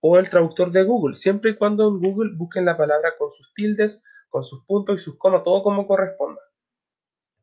o 0.00 0.18
el 0.18 0.30
traductor 0.30 0.72
de 0.72 0.84
Google, 0.84 1.16
siempre 1.16 1.50
y 1.50 1.56
cuando 1.56 1.86
en 1.86 2.00
Google 2.00 2.30
busquen 2.34 2.64
la 2.64 2.78
palabra 2.78 3.14
con 3.18 3.30
sus 3.30 3.52
tildes, 3.52 4.02
con 4.32 4.44
sus 4.44 4.64
puntos 4.64 4.96
y 4.96 4.98
sus 4.98 5.18
comas, 5.18 5.44
todo 5.44 5.62
como 5.62 5.86
corresponda. 5.86 6.40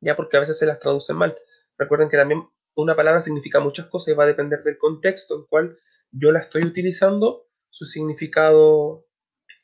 Ya 0.02 0.16
porque 0.16 0.38
a 0.38 0.40
veces 0.40 0.58
se 0.58 0.66
las 0.66 0.80
traducen 0.80 1.16
mal. 1.16 1.38
Recuerden 1.78 2.10
que 2.10 2.18
también 2.18 2.50
una 2.76 2.96
palabra 2.96 3.22
significa 3.22 3.60
muchas 3.60 3.86
cosas 3.86 4.10
y 4.10 4.18
va 4.18 4.24
a 4.24 4.28
depender 4.28 4.64
del 4.64 4.80
contexto 4.80 5.36
en 5.36 5.46
cual 5.46 5.80
yo 6.12 6.32
la 6.32 6.40
estoy 6.40 6.64
utilizando, 6.66 7.48
su 7.70 7.86
significado 7.86 9.06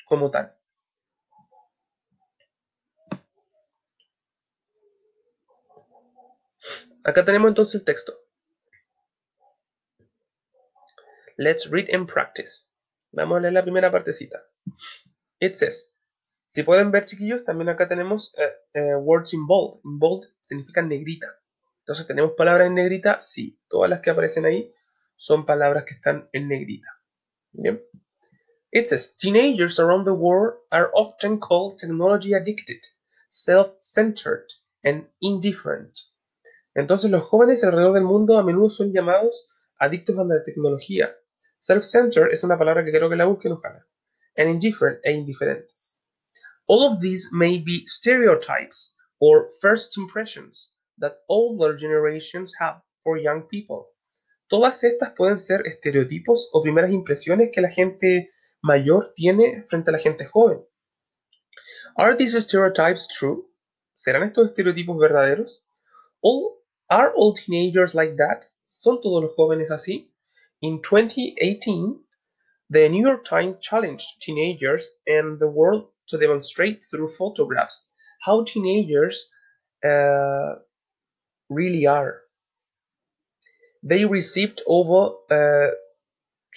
como 0.05 0.29
tal. 0.29 0.55
Acá 7.03 7.25
tenemos 7.25 7.50
entonces 7.50 7.75
el 7.75 7.86
texto. 7.86 8.13
Let's 11.38 11.70
read 11.72 11.88
and 11.91 12.08
practice. 12.08 12.67
Vamos 13.12 13.38
a 13.38 13.41
leer 13.41 13.53
la 13.53 13.63
primera 13.63 13.91
partecita. 13.91 14.44
It 15.39 15.55
says, 15.55 15.95
Si 16.56 16.64
pueden 16.64 16.90
ver, 16.90 17.04
chiquillos, 17.04 17.44
también 17.44 17.68
acá 17.68 17.86
tenemos 17.90 18.34
eh, 18.38 18.50
eh, 18.76 18.96
words 18.96 19.34
in 19.34 19.46
bold. 19.46 19.82
In 19.84 20.00
bold 20.00 20.24
significa 20.42 20.82
negrita. 20.82 21.28
Entonces, 21.80 22.08
¿tenemos 22.08 22.32
palabras 22.38 22.68
en 22.68 22.76
negrita? 22.76 23.20
Sí. 23.20 23.60
Todas 23.68 23.90
las 23.90 24.00
que 24.00 24.12
aparecen 24.12 24.46
ahí 24.46 24.72
son 25.18 25.46
palabras 25.46 25.84
que 25.84 25.96
están 25.96 26.30
en 26.32 26.48
negrita. 26.48 26.88
Bien. 27.52 27.84
It 28.72 28.88
says, 28.88 29.18
teenagers 29.18 29.82
around 29.82 30.06
the 30.06 30.14
world 30.14 30.54
are 30.72 30.92
often 30.94 31.42
called 31.42 31.78
technology 31.78 32.34
addicted, 32.34 32.80
self-centered, 33.28 34.48
and 34.82 35.10
indifferent. 35.20 35.92
Entonces, 36.74 37.12
los 37.12 37.24
jóvenes 37.24 37.66
alrededor 37.66 37.96
del 37.96 38.06
mundo 38.06 38.38
a 38.38 38.46
menudo 38.46 38.70
son 38.70 38.94
llamados 38.94 39.50
adictos 39.78 40.18
a 40.18 40.24
la 40.24 40.42
tecnología. 40.46 41.14
Self-centered 41.58 42.32
es 42.32 42.46
una 42.46 42.58
palabra 42.58 42.86
que 42.86 42.94
creo 42.94 43.10
que 43.10 43.18
la 43.18 43.26
busquen, 43.26 43.52
ojalá. 43.52 43.86
And 44.38 44.48
indifferent 44.48 45.00
e 45.04 45.12
indiferentes. 45.12 46.02
All 46.67 46.91
of 46.91 47.00
these 47.00 47.29
may 47.31 47.60
be 47.60 47.86
stereotypes 47.86 48.95
or 49.19 49.51
first 49.62 49.98
impressions 49.98 50.72
that 50.98 51.22
older 51.29 51.75
generations 51.75 52.55
have 52.60 52.81
for 53.03 53.17
young 53.17 53.43
people. 53.43 53.91
Todas 54.50 54.84
estas 54.84 55.13
pueden 55.15 55.38
ser 55.38 55.62
estereotipos 55.67 56.50
o 56.53 56.63
primeras 56.63 56.91
impresiones 56.91 57.51
que 57.53 57.62
la 57.62 57.69
gente 57.69 58.31
mayor 58.63 59.13
tiene 59.15 59.63
frente 59.67 59.89
a 59.89 59.91
la 59.91 60.00
gente 60.00 60.25
joven. 60.25 60.65
Are 61.98 62.15
these 62.15 62.39
stereotypes 62.41 63.07
true? 63.07 63.48
¿Serán 63.95 64.24
estos 64.24 64.48
estereotipos 64.48 64.98
verdaderos? 64.98 65.67
All, 66.22 66.57
are 66.89 67.13
all 67.15 67.34
teenagers 67.34 67.93
like 67.93 68.15
that? 68.17 68.45
¿Son 68.65 69.00
todos 69.01 69.22
los 69.24 69.36
jóvenes 69.36 69.69
así? 69.69 70.10
In 70.62 70.81
2018, 70.81 72.03
the 72.72 72.89
New 72.89 73.05
York 73.05 73.24
Times 73.24 73.57
challenged 73.62 74.19
teenagers 74.19 74.89
and 75.05 75.39
the 75.39 75.48
world 75.48 75.91
to 76.08 76.18
demonstrate 76.18 76.84
through 76.90 77.12
photographs 77.12 77.88
how 78.26 78.44
teenagers 78.44 79.30
uh, 79.84 80.56
really 81.50 81.86
are. 81.86 82.22
They 83.84 84.06
received 84.06 84.64
over 84.66 85.16
uh, 85.30 85.72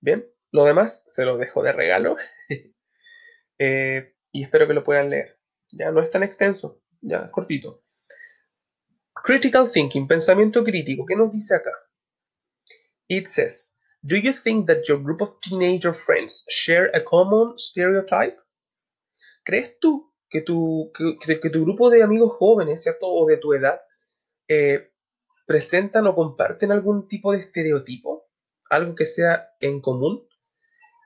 Bien, 0.00 0.26
lo 0.50 0.64
demás 0.64 1.04
se 1.06 1.24
lo 1.24 1.36
dejo 1.36 1.62
de 1.62 1.72
regalo 1.72 2.16
eh, 3.58 4.14
y 4.30 4.42
espero 4.42 4.68
que 4.68 4.74
lo 4.74 4.84
puedan 4.84 5.10
leer. 5.10 5.38
Ya 5.72 5.90
no 5.90 6.00
es 6.00 6.10
tan 6.10 6.22
extenso, 6.22 6.82
ya 7.00 7.30
cortito. 7.30 7.82
Critical 9.14 9.72
thinking, 9.72 10.06
pensamiento 10.06 10.62
crítico. 10.62 11.06
¿Qué 11.06 11.16
nos 11.16 11.32
dice 11.32 11.56
acá? 11.56 11.72
It 13.08 13.26
says, 13.26 13.78
Do 14.06 14.16
you 14.16 14.34
think 14.34 14.66
that 14.66 14.86
your 14.86 14.98
group 14.98 15.22
of 15.22 15.40
teenager 15.40 15.94
friends 15.94 16.44
share 16.50 16.90
a 16.92 17.00
common 17.00 17.56
stereotype? 17.56 18.38
¿Crees 19.46 19.78
tú 19.80 20.12
que 20.28 20.42
tu, 20.42 20.92
que, 20.92 21.50
tu 21.50 21.64
grupo 21.64 21.88
de 21.88 22.02
amigos 22.02 22.36
jóvenes, 22.36 22.82
¿cierto? 22.82 23.06
O 23.08 23.26
de 23.26 23.38
tu 23.38 23.54
edad, 23.54 23.80
eh, 24.46 24.92
presentan 25.46 26.06
o 26.06 26.14
comparten 26.14 26.70
algún 26.70 27.08
tipo 27.08 27.32
de 27.32 27.38
estereotipo? 27.38 28.28
¿Algo 28.68 28.94
que 28.94 29.06
sea 29.06 29.54
en 29.58 29.80
común? 29.80 30.28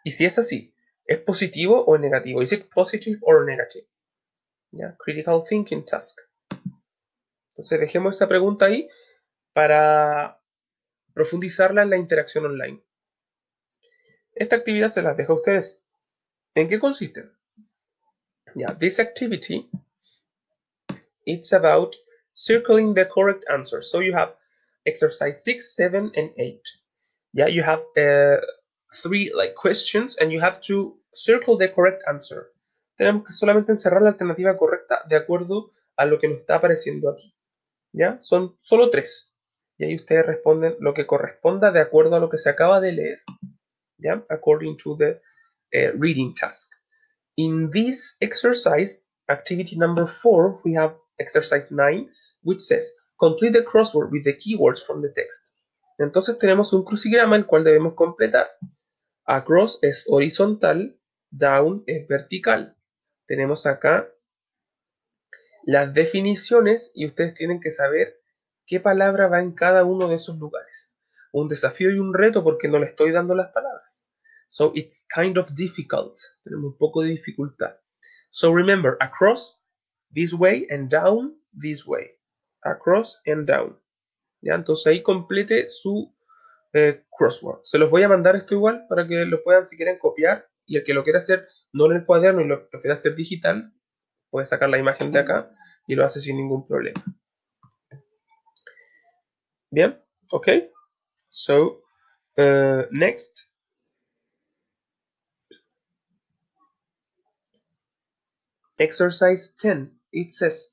Y 0.03 0.11
si 0.11 0.25
es 0.25 0.41
así, 0.41 0.75
¿es 1.05 1.21
positivo 1.21 1.85
o 1.85 1.99
negativo? 1.99 2.43
¿Is 2.43 2.51
it 2.53 2.69
positive 2.69 3.21
or 3.23 3.47
negative? 3.47 3.87
Yeah, 4.73 4.97
critical 4.99 5.45
thinking 5.49 5.85
task. 5.85 6.19
Entonces 7.51 7.79
dejemos 7.79 8.17
esa 8.17 8.27
pregunta 8.27 8.67
ahí 8.67 8.89
para 9.53 10.43
profundizarla 11.15 11.83
en 11.83 11.91
la 11.91 11.97
interacción 11.97 12.45
online. 12.47 12.83
Esta 14.39 14.57
actividad 14.57 14.89
se 14.89 15.03
las 15.03 15.17
dejo 15.17 15.35
a 15.35 15.37
ustedes. 15.37 15.85
¿En 16.55 16.69
qué 16.69 16.79
consiste? 16.79 17.31
Yeah, 18.55 18.77
this 18.79 18.99
activity 18.99 19.69
it's 21.29 21.53
about 21.53 21.95
circling 22.33 22.95
the 22.95 23.07
correct 23.07 23.45
answer. 23.51 23.83
So 23.83 24.01
you 24.01 24.15
have 24.15 24.35
exercise 24.87 25.45
6, 25.45 25.77
7 25.77 26.13
and 26.17 26.31
8. 26.37 26.61
Yeah, 27.35 27.49
you 27.49 27.63
have 27.63 27.81
uh, 27.97 28.41
three 28.95 29.31
like 29.35 29.55
questions 29.55 30.17
and 30.17 30.33
you 30.33 30.41
have 30.41 30.61
to 30.63 30.97
circle 31.13 31.59
the 31.59 31.69
correct 31.69 32.03
answer. 32.09 32.51
Tenemos 32.97 33.27
que 33.27 33.33
solamente 33.33 33.71
encerrar 33.71 34.03
la 34.03 34.11
alternativa 34.11 34.57
correcta 34.57 35.05
de 35.09 35.17
acuerdo 35.17 35.71
a 35.97 36.07
lo 36.07 36.19
que 36.19 36.29
nos 36.29 36.39
está 36.39 36.57
apareciendo 36.57 37.11
aquí. 37.11 37.35
¿Ya? 37.93 38.19
Son 38.21 38.57
solo 38.59 38.91
tres. 38.91 39.35
Y 39.77 39.85
ahí 39.85 39.97
ustedes 39.97 40.27
responden 40.27 40.77
lo 40.81 40.95
que 40.95 41.07
corresponda 41.07 41.71
de 41.71 41.81
acuerdo 41.81 42.17
a 42.17 42.21
lo 42.21 42.29
que 42.29 42.39
se 42.39 42.51
acaba 42.51 42.81
de 42.81 42.93
leer. 42.93 43.21
¿Ya? 43.99 44.23
According 44.31 44.77
to 44.79 44.97
the 44.97 45.21
uh, 45.75 45.93
reading 45.99 46.35
task. 46.35 46.71
In 47.37 47.71
this 47.71 48.17
exercise, 48.21 49.05
activity 49.29 49.77
number 49.77 50.07
four, 50.07 50.61
we 50.65 50.75
have 50.75 50.95
exercise 51.21 51.71
9, 51.71 52.09
which 52.43 52.61
says, 52.61 52.91
complete 53.19 53.53
the 53.53 53.63
crossword 53.63 54.11
with 54.11 54.25
the 54.25 54.35
keywords 54.35 54.85
from 54.85 55.03
the 55.03 55.13
text. 55.15 55.55
Entonces 55.99 56.39
tenemos 56.39 56.73
un 56.73 56.85
crucigrama 56.85 57.37
el 57.37 57.47
cual 57.47 57.65
debemos 57.65 57.95
completar. 57.95 58.47
Across 59.27 59.81
es 59.83 60.05
horizontal, 60.09 60.99
down 61.31 61.83
es 61.87 62.07
vertical. 62.07 62.77
Tenemos 63.27 63.67
acá 63.67 64.09
las 65.65 65.93
definiciones 65.93 66.93
y 66.95 67.05
ustedes 67.07 67.35
tienen 67.35 67.61
que 67.61 67.71
saber 67.71 68.21
qué 68.67 68.81
palabra 68.81 69.29
va 69.29 69.41
en 69.41 69.53
cada 69.53 69.85
uno 69.85 70.09
de 70.09 70.15
esos 70.15 70.39
lugares. 70.39 70.98
Un 71.33 71.49
desafío 71.49 71.91
y 71.91 71.99
un 71.99 72.15
reto 72.15 72.43
porque 72.43 72.69
no 72.69 72.79
le 72.79 72.87
estoy 72.87 73.13
dando 73.13 73.35
las 73.35 73.53
palabras. 73.53 74.11
So 74.49 74.73
it's 74.75 75.07
kind 75.15 75.37
of 75.39 75.55
difficult. 75.55 76.19
Tenemos 76.43 76.73
un 76.73 76.79
poco 76.79 77.03
de 77.03 77.11
dificultad. 77.11 77.77
So 78.31 78.53
remember, 78.53 78.97
across 79.01 79.59
this 80.13 80.33
way 80.33 80.67
and 80.71 80.91
down 80.91 81.39
this 81.53 81.87
way. 81.87 82.19
Across 82.63 83.21
and 83.27 83.47
down. 83.47 83.79
¿Ya? 84.41 84.55
Entonces 84.55 84.87
ahí 84.87 85.03
complete 85.03 85.69
su 85.69 86.15
eh, 86.73 87.05
crossword. 87.17 87.61
Se 87.65 87.79
los 87.79 87.91
voy 87.91 88.03
a 88.03 88.09
mandar 88.09 88.37
esto 88.37 88.55
igual 88.55 88.87
para 88.89 89.07
que 89.07 89.25
lo 89.25 89.43
puedan 89.43 89.65
si 89.65 89.77
quieren 89.77 89.99
copiar 89.99 90.49
y 90.67 90.77
el 90.77 90.85
que 90.85 90.95
lo 90.95 91.03
quiera 91.03 91.19
hacer 91.19 91.49
no 91.73 91.87
en 91.87 91.99
el 91.99 92.07
cuaderno 92.07 92.41
y 92.41 92.47
lo 92.47 92.69
prefiera 92.69 92.95
hacer 92.95 93.15
digital, 93.15 93.73
puede 94.31 94.47
sacar 94.47 94.69
la 94.69 94.79
imagen 94.79 95.13
de 95.13 95.21
acá 95.21 95.51
y 95.87 95.95
lo 95.95 96.05
hace 96.05 96.21
sin 96.21 96.37
ningún 96.37 96.67
problema. 96.67 97.03
Bien, 99.71 100.03
ok. 100.31 100.49
So, 101.39 101.79
uh, 102.37 102.83
next. 102.91 103.45
Exercise 108.81 109.51
10. 109.61 109.93
It 110.13 110.33
says, 110.33 110.67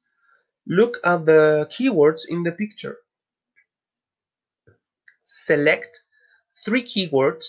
look 0.65 0.97
at 1.03 1.27
the 1.27 1.67
keywords 1.71 2.23
in 2.27 2.41
the 2.41 2.51
picture. 2.51 2.97
Select 5.25 6.01
three 6.65 6.83
keywords. 6.83 7.45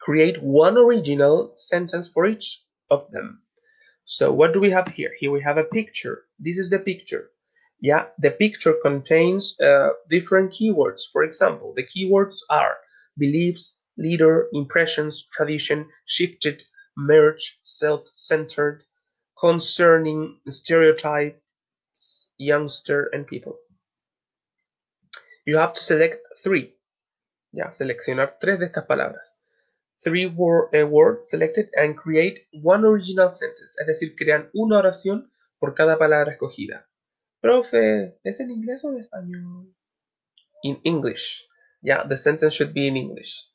Create 0.00 0.40
one 0.40 0.78
original 0.78 1.54
sentence 1.56 2.08
for 2.08 2.26
each 2.26 2.62
of 2.88 3.10
them. 3.10 3.42
So 4.04 4.32
what 4.32 4.52
do 4.52 4.60
we 4.60 4.70
have 4.70 4.86
here? 4.86 5.12
Here 5.18 5.32
we 5.32 5.42
have 5.42 5.58
a 5.58 5.64
picture. 5.64 6.24
This 6.38 6.58
is 6.58 6.70
the 6.70 6.78
picture. 6.78 7.30
Yeah, 7.82 8.06
the 8.16 8.30
picture 8.30 8.74
contains 8.80 9.60
uh, 9.60 9.90
different 10.08 10.52
keywords. 10.52 11.02
For 11.12 11.24
example, 11.24 11.74
the 11.74 11.82
keywords 11.82 12.36
are 12.48 12.76
beliefs, 13.18 13.80
leader, 13.98 14.46
impressions, 14.52 15.26
tradition, 15.32 15.88
shifted, 16.06 16.62
merge, 16.96 17.58
self-centered, 17.62 18.84
concerning, 19.36 20.38
stereotypes, 20.48 22.28
youngster, 22.38 23.10
and 23.12 23.26
people. 23.26 23.58
You 25.44 25.56
have 25.58 25.74
to 25.74 25.82
select 25.82 26.18
three. 26.44 26.76
Yeah, 27.52 27.70
seleccionar 27.70 28.38
tres 28.40 28.60
de 28.60 28.66
estas 28.66 28.86
palabras. 28.86 29.42
three 30.02 30.26
word, 30.26 30.70
uh, 30.74 30.86
words 30.86 31.30
selected 31.30 31.68
and 31.74 31.96
create 31.96 32.46
one 32.52 32.84
original 32.84 33.32
sentence, 33.32 33.76
es 33.80 33.86
decir, 33.86 34.16
crean 34.16 34.50
una 34.54 34.78
oración 34.78 35.30
por 35.60 35.74
cada 35.74 35.98
palabra 35.98 36.32
escogida. 36.32 36.86
Profe, 37.42 38.18
¿es 38.22 38.40
en 38.40 38.50
inglés 38.50 38.84
o 38.84 38.90
en 38.90 38.98
español? 38.98 39.74
In 40.62 40.80
English. 40.84 41.46
Yeah, 41.82 42.06
the 42.08 42.16
sentence 42.16 42.54
should 42.54 42.72
be 42.72 42.86
in 42.86 42.96
English. 42.96 43.50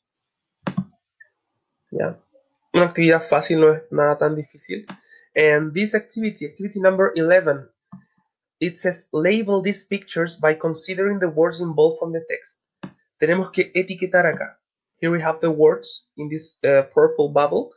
Yeah. 1.90 2.16
una 2.74 2.86
actividad 2.86 3.22
fácil, 3.22 3.60
no 3.60 3.72
es 3.72 3.82
nada 3.90 4.18
tan 4.18 4.36
difícil. 4.36 4.86
And 5.34 5.72
this 5.72 5.94
activity, 5.94 6.46
activity 6.46 6.80
number 6.80 7.12
11, 7.14 7.68
it 8.60 8.78
says 8.78 9.08
label 9.12 9.62
these 9.62 9.84
pictures 9.84 10.36
by 10.36 10.54
considering 10.54 11.18
the 11.18 11.28
words 11.28 11.60
involved 11.60 11.98
from 11.98 12.12
the 12.12 12.24
text. 12.28 12.62
Tenemos 13.18 13.52
que 13.52 13.72
etiquetar 13.74 14.26
acá. 14.26 14.58
Here 15.00 15.10
we 15.10 15.20
have 15.20 15.40
the 15.40 15.50
words 15.50 16.06
in 16.16 16.28
this 16.28 16.58
uh, 16.64 16.82
purple 16.94 17.30
bubble. 17.30 17.70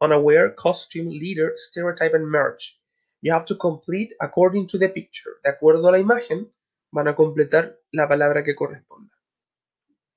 Unaware, 0.00 0.50
costume, 0.50 1.08
leader, 1.08 1.52
stereotype, 1.54 2.12
and 2.14 2.30
merge. 2.30 2.78
You 3.22 3.32
have 3.32 3.46
to 3.46 3.56
complete 3.56 4.12
according 4.20 4.68
to 4.68 4.78
the 4.78 4.88
picture. 4.88 5.40
De 5.42 5.50
acuerdo 5.50 5.88
a 5.88 5.90
la 5.90 5.98
imagen, 5.98 6.52
van 6.92 7.08
a 7.08 7.14
completar 7.14 7.76
la 7.92 8.06
palabra 8.08 8.44
que 8.44 8.54
corresponda. 8.54 9.14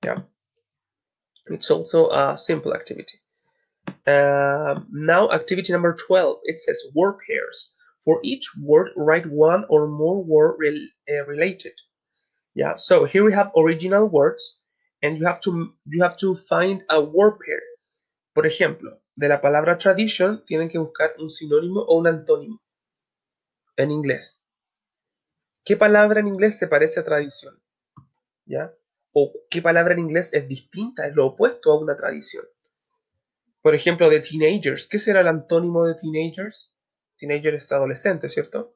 Yeah. 0.03 0.23
It's 1.47 1.71
also 1.71 2.09
a 2.09 2.37
simple 2.37 2.73
activity. 2.73 3.19
Uh, 4.05 4.81
now, 4.91 5.29
activity 5.31 5.73
number 5.73 5.95
12, 5.95 6.39
it 6.43 6.59
says 6.59 6.85
word 6.93 7.17
pairs. 7.25 7.73
For 8.05 8.19
each 8.23 8.51
word, 8.61 8.91
write 8.95 9.25
one 9.25 9.65
or 9.69 9.87
more 9.87 10.23
word 10.23 10.57
rel 10.59 10.79
uh, 11.09 11.25
related. 11.25 11.73
Yeah, 12.55 12.75
so 12.75 13.05
here 13.05 13.23
we 13.23 13.33
have 13.33 13.51
original 13.55 14.07
words, 14.07 14.59
and 15.01 15.17
you 15.17 15.25
have 15.25 15.41
to 15.41 15.73
you 15.85 16.03
have 16.03 16.17
to 16.17 16.35
find 16.35 16.83
a 16.89 17.01
word 17.01 17.39
pair. 17.45 17.61
Por 18.33 18.45
ejemplo, 18.45 18.99
de 19.15 19.27
la 19.27 19.41
palabra 19.41 19.77
tradition 19.77 20.43
tienen 20.47 20.69
que 20.69 20.79
buscar 20.79 21.15
un 21.19 21.29
sinónimo 21.29 21.85
o 21.87 21.97
un 21.99 22.07
antónimo 22.07 22.59
en 23.79 23.91
inglés. 23.91 24.45
¿Qué 25.63 25.77
palabra 25.77 26.19
en 26.19 26.27
inglés 26.27 26.57
se 26.57 26.67
parece 26.67 26.99
a 26.99 27.05
tradición? 27.05 27.61
¿Ya? 28.45 28.73
¿O 29.13 29.33
qué 29.49 29.61
palabra 29.61 29.93
en 29.93 29.99
inglés 29.99 30.33
es 30.33 30.47
distinta, 30.47 31.07
es 31.07 31.15
lo 31.15 31.27
opuesto 31.27 31.71
a 31.71 31.79
una 31.79 31.95
tradición? 31.95 32.45
Por 33.61 33.75
ejemplo, 33.75 34.09
de 34.09 34.19
teenagers. 34.19 34.87
¿Qué 34.87 34.99
será 34.99 35.21
el 35.21 35.27
antónimo 35.27 35.85
de 35.85 35.95
teenagers? 35.95 36.73
Teenager 37.17 37.55
es 37.55 37.71
adolescente, 37.71 38.29
¿cierto? 38.29 38.75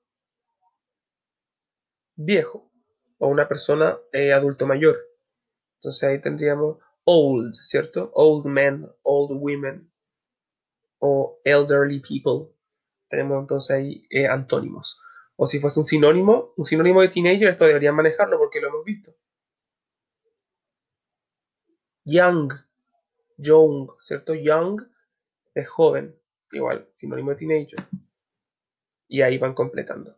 Viejo. 2.16 2.72
O 3.18 3.28
una 3.28 3.48
persona 3.48 3.98
eh, 4.12 4.34
adulto 4.34 4.66
mayor. 4.66 4.98
Entonces 5.80 6.04
ahí 6.04 6.22
tendríamos 6.22 6.78
old, 7.06 7.54
¿cierto? 7.56 8.12
Old 8.14 8.46
men, 8.46 8.90
old 9.04 9.32
women. 9.42 9.92
O 11.00 11.40
elderly 11.44 12.00
people. 12.00 12.53
Tenemos 13.14 13.42
entonces 13.42 13.76
ahí 13.76 14.08
eh, 14.10 14.26
antónimos. 14.26 15.00
O 15.36 15.46
si 15.46 15.60
fuese 15.60 15.80
un 15.80 15.86
sinónimo, 15.86 16.52
un 16.58 16.66
sinónimo 16.66 17.00
de 17.00 17.10
teenager, 17.10 17.50
esto 17.50 17.66
deberían 17.66 17.94
manejarlo 17.94 18.40
porque 18.40 18.60
lo 18.60 18.70
hemos 18.70 18.84
visto. 18.84 19.16
Young, 22.06 22.54
young, 23.38 23.92
¿cierto? 24.02 24.34
Young 24.34 24.82
es 25.54 25.70
joven, 25.70 26.20
igual, 26.52 26.90
sinónimo 26.96 27.30
de 27.30 27.36
teenager. 27.36 27.80
Y 29.08 29.22
ahí 29.22 29.38
van 29.38 29.54
completando. 29.54 30.18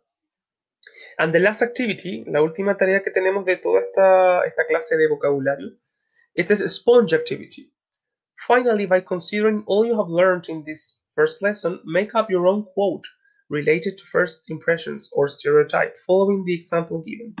And 1.18 1.34
the 1.34 1.40
last 1.40 1.60
activity, 1.60 2.24
la 2.24 2.40
última 2.40 2.78
tarea 2.78 3.02
que 3.02 3.10
tenemos 3.10 3.44
de 3.44 3.58
toda 3.58 3.80
esta, 3.82 4.40
esta 4.46 4.64
clase 4.64 4.96
de 4.96 5.06
vocabulario, 5.06 5.76
it 6.34 6.50
is 6.50 6.60
sponge 6.74 7.12
activity. 7.12 7.74
Finally, 8.46 8.86
by 8.86 9.02
considering 9.02 9.64
all 9.66 9.84
you 9.84 10.00
have 10.00 10.08
learned 10.08 10.48
in 10.48 10.64
this 10.64 10.98
first 11.16 11.42
lesson, 11.42 11.80
make 11.84 12.14
up 12.14 12.30
your 12.30 12.46
own 12.46 12.64
quote 12.74 13.06
related 13.48 13.96
to 13.96 14.04
first 14.04 14.50
impressions 14.50 15.08
or 15.12 15.26
stereotype 15.26 15.94
following 16.06 16.44
the 16.44 16.54
example 16.54 17.02
given. 17.02 17.34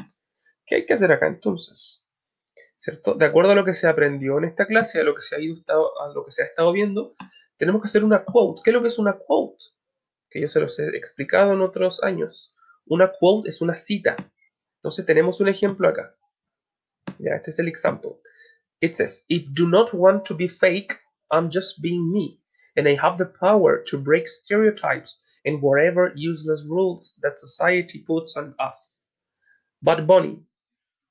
¿Qué 0.66 0.76
hay 0.76 0.86
que 0.86 0.94
hacer 0.94 1.12
acá 1.12 1.26
entonces? 1.26 2.06
¿Cierto? 2.76 3.14
De 3.14 3.26
acuerdo 3.26 3.52
a 3.52 3.54
lo 3.54 3.64
que 3.64 3.74
se 3.74 3.86
aprendió 3.86 4.38
en 4.38 4.44
esta 4.44 4.66
clase, 4.66 5.00
a 5.00 5.04
lo 5.04 5.14
que 5.14 5.22
se 5.22 5.36
ha, 5.36 5.40
ido, 5.40 5.56
a 6.00 6.12
lo 6.12 6.24
que 6.24 6.32
se 6.32 6.42
ha 6.42 6.46
estado 6.46 6.72
viendo, 6.72 7.14
tenemos 7.56 7.82
que 7.82 7.86
hacer 7.86 8.04
una 8.04 8.24
quote. 8.24 8.62
¿Qué 8.64 8.70
es 8.70 8.74
lo 8.74 8.82
que 8.82 8.88
es 8.88 8.98
una 8.98 9.18
quote? 9.18 9.62
Que 10.30 10.40
yo 10.40 10.48
se 10.48 10.60
los 10.60 10.78
he 10.78 10.88
explicado 10.96 11.52
en 11.52 11.60
otros 11.60 12.02
años. 12.02 12.54
Una 12.86 13.12
quote 13.12 13.48
es 13.48 13.60
una 13.60 13.76
cita. 13.76 14.16
Entonces 14.78 15.06
tenemos 15.06 15.40
un 15.40 15.48
ejemplo 15.48 15.88
acá. 15.88 16.16
Ya, 17.18 17.34
este 17.34 17.50
es 17.50 17.58
el 17.58 17.68
example. 17.68 18.20
It 18.80 18.94
says, 18.94 19.24
if 19.28 19.48
do 19.54 19.68
not 19.68 19.90
want 19.92 20.24
to 20.26 20.36
be 20.36 20.48
fake, 20.48 21.00
I'm 21.30 21.50
just 21.52 21.80
being 21.80 22.12
me. 22.12 22.40
And 22.76 22.86
I 22.88 22.96
have 22.96 23.16
the 23.18 23.26
power 23.26 23.82
to 23.88 23.98
break 23.98 24.28
stereotypes 24.28 25.22
and 25.44 25.62
whatever 25.62 26.12
useless 26.14 26.62
rules 26.68 27.18
that 27.22 27.38
society 27.38 28.04
puts 28.06 28.36
on 28.36 28.54
us. 28.58 29.06
Bad 29.80 30.06
Bunny. 30.06 30.44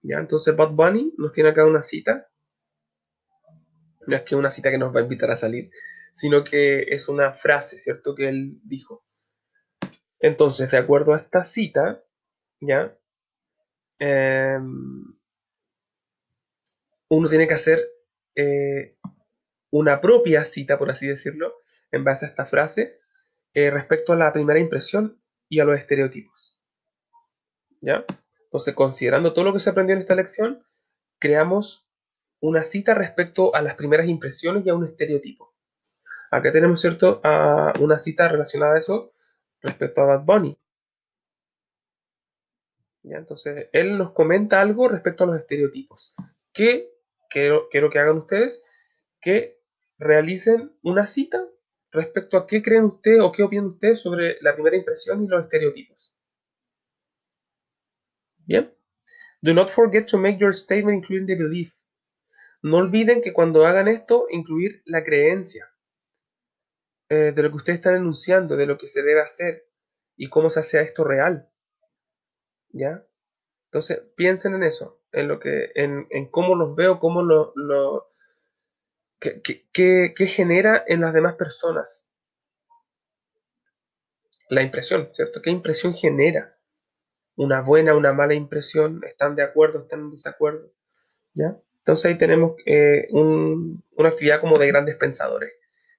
¿Ya? 0.03 0.19
Entonces 0.19 0.55
Bad 0.55 0.75
Bunny 0.75 1.13
nos 1.17 1.31
tiene 1.31 1.49
acá 1.49 1.65
una 1.65 1.81
cita. 1.81 2.27
No 4.07 4.15
es 4.15 4.23
que 4.23 4.35
una 4.35 4.51
cita 4.51 4.69
que 4.69 4.77
nos 4.77 4.93
va 4.95 4.99
a 4.99 5.03
invitar 5.03 5.31
a 5.31 5.35
salir, 5.35 5.71
sino 6.13 6.43
que 6.43 6.83
es 6.83 7.09
una 7.09 7.33
frase, 7.33 7.79
¿cierto? 7.79 8.13
Que 8.13 8.29
él 8.29 8.59
dijo. 8.63 9.03
Entonces, 10.19 10.69
de 10.71 10.77
acuerdo 10.77 11.13
a 11.13 11.17
esta 11.17 11.43
cita, 11.43 12.03
¿ya? 12.59 12.95
Em, 13.99 15.15
uno 17.09 17.29
tiene 17.29 17.47
que 17.47 17.53
hacer 17.53 17.79
eh, 18.35 18.97
una 19.77 19.99
propia 19.99 20.45
cita, 20.45 20.77
por 20.77 20.89
así 20.89 21.05
decirlo, 21.05 21.53
en 21.91 22.05
base 22.05 22.25
a 22.25 22.29
esta 22.29 22.45
frase, 22.45 22.97
eh, 23.53 23.69
respecto 23.69 24.13
a 24.13 24.15
la 24.15 24.31
primera 24.31 24.57
impresión 24.57 25.21
y 25.49 25.59
a 25.59 25.65
los 25.65 25.77
estereotipos. 25.77 26.61
¿Ya? 27.81 28.05
Entonces, 28.45 28.73
considerando 28.73 29.33
todo 29.33 29.43
lo 29.43 29.51
que 29.51 29.59
se 29.59 29.69
aprendió 29.69 29.93
en 29.93 30.01
esta 30.01 30.15
lección, 30.15 30.65
creamos 31.19 31.89
una 32.39 32.63
cita 32.63 32.93
respecto 32.93 33.53
a 33.53 33.61
las 33.61 33.75
primeras 33.75 34.07
impresiones 34.07 34.65
y 34.65 34.69
a 34.69 34.75
un 34.75 34.85
estereotipo. 34.85 35.53
Acá 36.31 36.53
tenemos, 36.53 36.79
¿cierto?, 36.79 37.19
a 37.25 37.73
una 37.81 37.99
cita 37.99 38.29
relacionada 38.29 38.75
a 38.75 38.77
eso 38.77 39.11
respecto 39.61 40.01
a 40.01 40.05
Bad 40.05 40.21
Bunny. 40.23 40.57
¿Ya? 43.03 43.17
Entonces, 43.17 43.67
él 43.73 43.97
nos 43.97 44.13
comenta 44.13 44.61
algo 44.61 44.87
respecto 44.87 45.25
a 45.25 45.27
los 45.27 45.35
estereotipos. 45.35 46.15
Que 46.53 46.93
quiero, 47.29 47.67
quiero 47.69 47.89
que 47.89 47.99
hagan 47.99 48.19
ustedes 48.19 48.63
que 49.25 49.54
realicen 49.97 50.75
una 50.81 51.07
cita 51.07 51.45
respecto 51.91 52.37
a 52.37 52.47
qué 52.47 52.61
creen 52.61 52.85
ustedes 52.85 53.21
o 53.21 53.31
qué 53.31 53.43
opinan 53.43 53.67
ustedes 53.67 54.01
sobre 54.01 54.37
la 54.41 54.53
primera 54.53 54.75
impresión 54.75 55.23
y 55.23 55.27
los 55.27 55.43
estereotipos. 55.43 56.17
Bien. 58.45 58.73
Do 59.41 59.53
not 59.53 59.69
forget 59.69 60.07
to 60.07 60.17
make 60.17 60.37
your 60.39 60.53
statement 60.53 60.97
including 60.97 61.27
the 61.27 61.35
belief. 61.35 61.73
No 62.61 62.77
olviden 62.77 63.21
que 63.21 63.33
cuando 63.33 63.65
hagan 63.65 63.87
esto, 63.87 64.25
incluir 64.29 64.81
la 64.85 65.03
creencia 65.03 65.71
eh, 67.09 67.31
de 67.35 67.43
lo 67.43 67.49
que 67.51 67.57
ustedes 67.57 67.77
están 67.77 67.95
enunciando, 67.95 68.55
de 68.55 68.65
lo 68.65 68.77
que 68.77 68.87
se 68.87 69.03
debe 69.03 69.21
hacer 69.21 69.67
y 70.17 70.29
cómo 70.29 70.49
se 70.49 70.59
hace 70.61 70.81
esto 70.81 71.03
real. 71.03 71.49
¿Ya? 72.69 73.05
Entonces, 73.69 73.99
piensen 74.15 74.55
en 74.55 74.63
eso, 74.63 75.01
en 75.11 75.27
lo 75.27 75.39
que, 75.39 75.71
en, 75.75 76.07
cómo 76.31 76.55
los 76.55 76.75
veo, 76.75 76.99
cómo 76.99 77.21
lo, 77.21 77.53
lo 77.55 78.14
qué 79.19 80.27
genera 80.27 80.83
en 80.87 81.01
las 81.01 81.13
demás 81.13 81.35
personas. 81.35 82.09
La 84.49 84.61
impresión, 84.61 85.09
¿cierto? 85.13 85.41
¿Qué 85.41 85.49
impresión 85.49 85.93
genera? 85.93 86.55
una 87.35 87.61
buena, 87.61 87.95
una 87.95 88.13
mala 88.13 88.33
impresión, 88.33 89.01
están 89.05 89.35
de 89.35 89.43
acuerdo, 89.43 89.79
están 89.79 90.01
en 90.01 90.11
desacuerdo. 90.11 90.71
¿ya? 91.33 91.59
Entonces 91.79 92.05
ahí 92.05 92.17
tenemos 92.17 92.55
eh, 92.65 93.07
una 93.11 94.09
actividad 94.09 94.41
como 94.41 94.57
de 94.57 94.67
grandes 94.67 94.95
pensadores, 94.95 95.53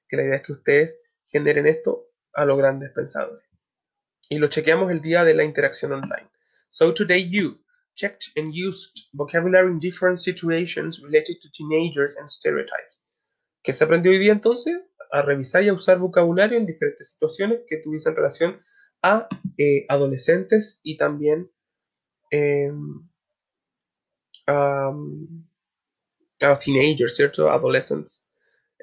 que 0.09 0.16
la 0.16 0.24
idea 0.24 0.37
es 0.37 0.42
que 0.42 0.52
ustedes 0.52 1.00
generen 1.26 1.66
esto 1.66 2.09
a 2.33 2.44
los 2.44 2.57
grandes 2.57 2.90
pensadores. 2.92 3.44
Y 4.29 4.38
lo 4.38 4.48
chequeamos 4.48 4.90
el 4.90 5.00
día 5.00 5.24
de 5.24 5.35
la 5.35 5.44
interacción 5.44 5.92
online. 5.92 6.29
So 6.70 6.92
today 6.92 7.29
you 7.29 7.61
checked 7.94 8.33
and 8.37 8.52
used 8.52 9.09
vocabulary 9.12 9.70
in 9.70 9.79
different 9.79 10.18
situations 10.18 11.00
related 11.00 11.37
to 11.40 11.50
teenagers 11.50 12.16
and 12.18 12.29
stereotypes. 12.29 13.05
¿Qué 13.66 13.72
se 13.72 13.83
aprendió 13.83 14.12
hoy 14.12 14.20
día 14.20 14.31
entonces? 14.31 14.79
A 15.11 15.22
revisar 15.22 15.64
y 15.64 15.68
a 15.68 15.74
usar 15.74 15.98
vocabulario 15.98 16.57
en 16.57 16.66
diferentes 16.66 17.11
situaciones 17.11 17.62
que 17.66 17.79
tuviesen 17.79 18.14
relación 18.14 18.62
a 19.02 19.26
eh, 19.59 19.85
adolescentes 19.88 20.79
y 20.85 20.96
también 20.96 21.50
em, 22.31 23.09
a, 24.46 24.94
teenagers, 26.64 27.16
¿cierto? 27.16 27.50
Adolescents, 27.50 28.31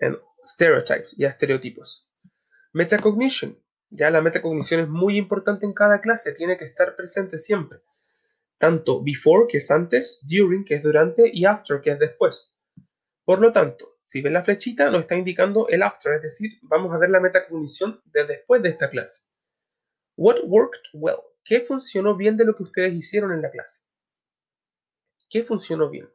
and 0.01 0.17
stereotypes, 0.43 1.15
ya 1.17 1.29
estereotipos. 1.29 2.11
Metacognition, 2.73 3.57
ya 3.89 4.09
la 4.09 4.21
metacognición 4.21 4.81
es 4.81 4.89
muy 4.89 5.15
importante 5.15 5.65
en 5.65 5.71
cada 5.71 6.01
clase, 6.01 6.33
tiene 6.33 6.57
que 6.57 6.65
estar 6.65 6.97
presente 6.97 7.37
siempre. 7.37 7.79
Tanto 8.57 9.01
before, 9.01 9.45
que 9.47 9.59
es 9.59 9.71
antes, 9.71 10.19
during, 10.23 10.65
que 10.65 10.75
es 10.75 10.83
durante, 10.83 11.31
y 11.31 11.45
after, 11.45 11.79
que 11.79 11.91
es 11.91 11.99
después. 11.99 12.53
Por 13.23 13.39
lo 13.39 13.53
tanto, 13.53 13.92
si 14.13 14.21
ven 14.21 14.33
la 14.33 14.43
flechita, 14.43 14.91
nos 14.91 15.01
está 15.01 15.15
indicando 15.15 15.67
el 15.69 15.81
after, 15.81 16.13
es 16.13 16.21
decir, 16.21 16.59
vamos 16.61 16.93
a 16.93 16.99
ver 16.99 17.09
la 17.09 17.19
metacognición 17.19 17.99
de 18.05 18.27
después 18.27 18.61
de 18.61 18.69
esta 18.69 18.91
clase. 18.91 19.23
What 20.15 20.41
worked 20.43 20.83
well? 20.93 21.17
¿Qué 21.43 21.61
funcionó 21.61 22.15
bien 22.15 22.37
de 22.37 22.45
lo 22.45 22.55
que 22.55 22.61
ustedes 22.61 22.93
hicieron 22.93 23.31
en 23.31 23.41
la 23.41 23.49
clase? 23.49 23.85
¿Qué 25.31 25.41
funcionó 25.41 25.89
bien? 25.89 26.07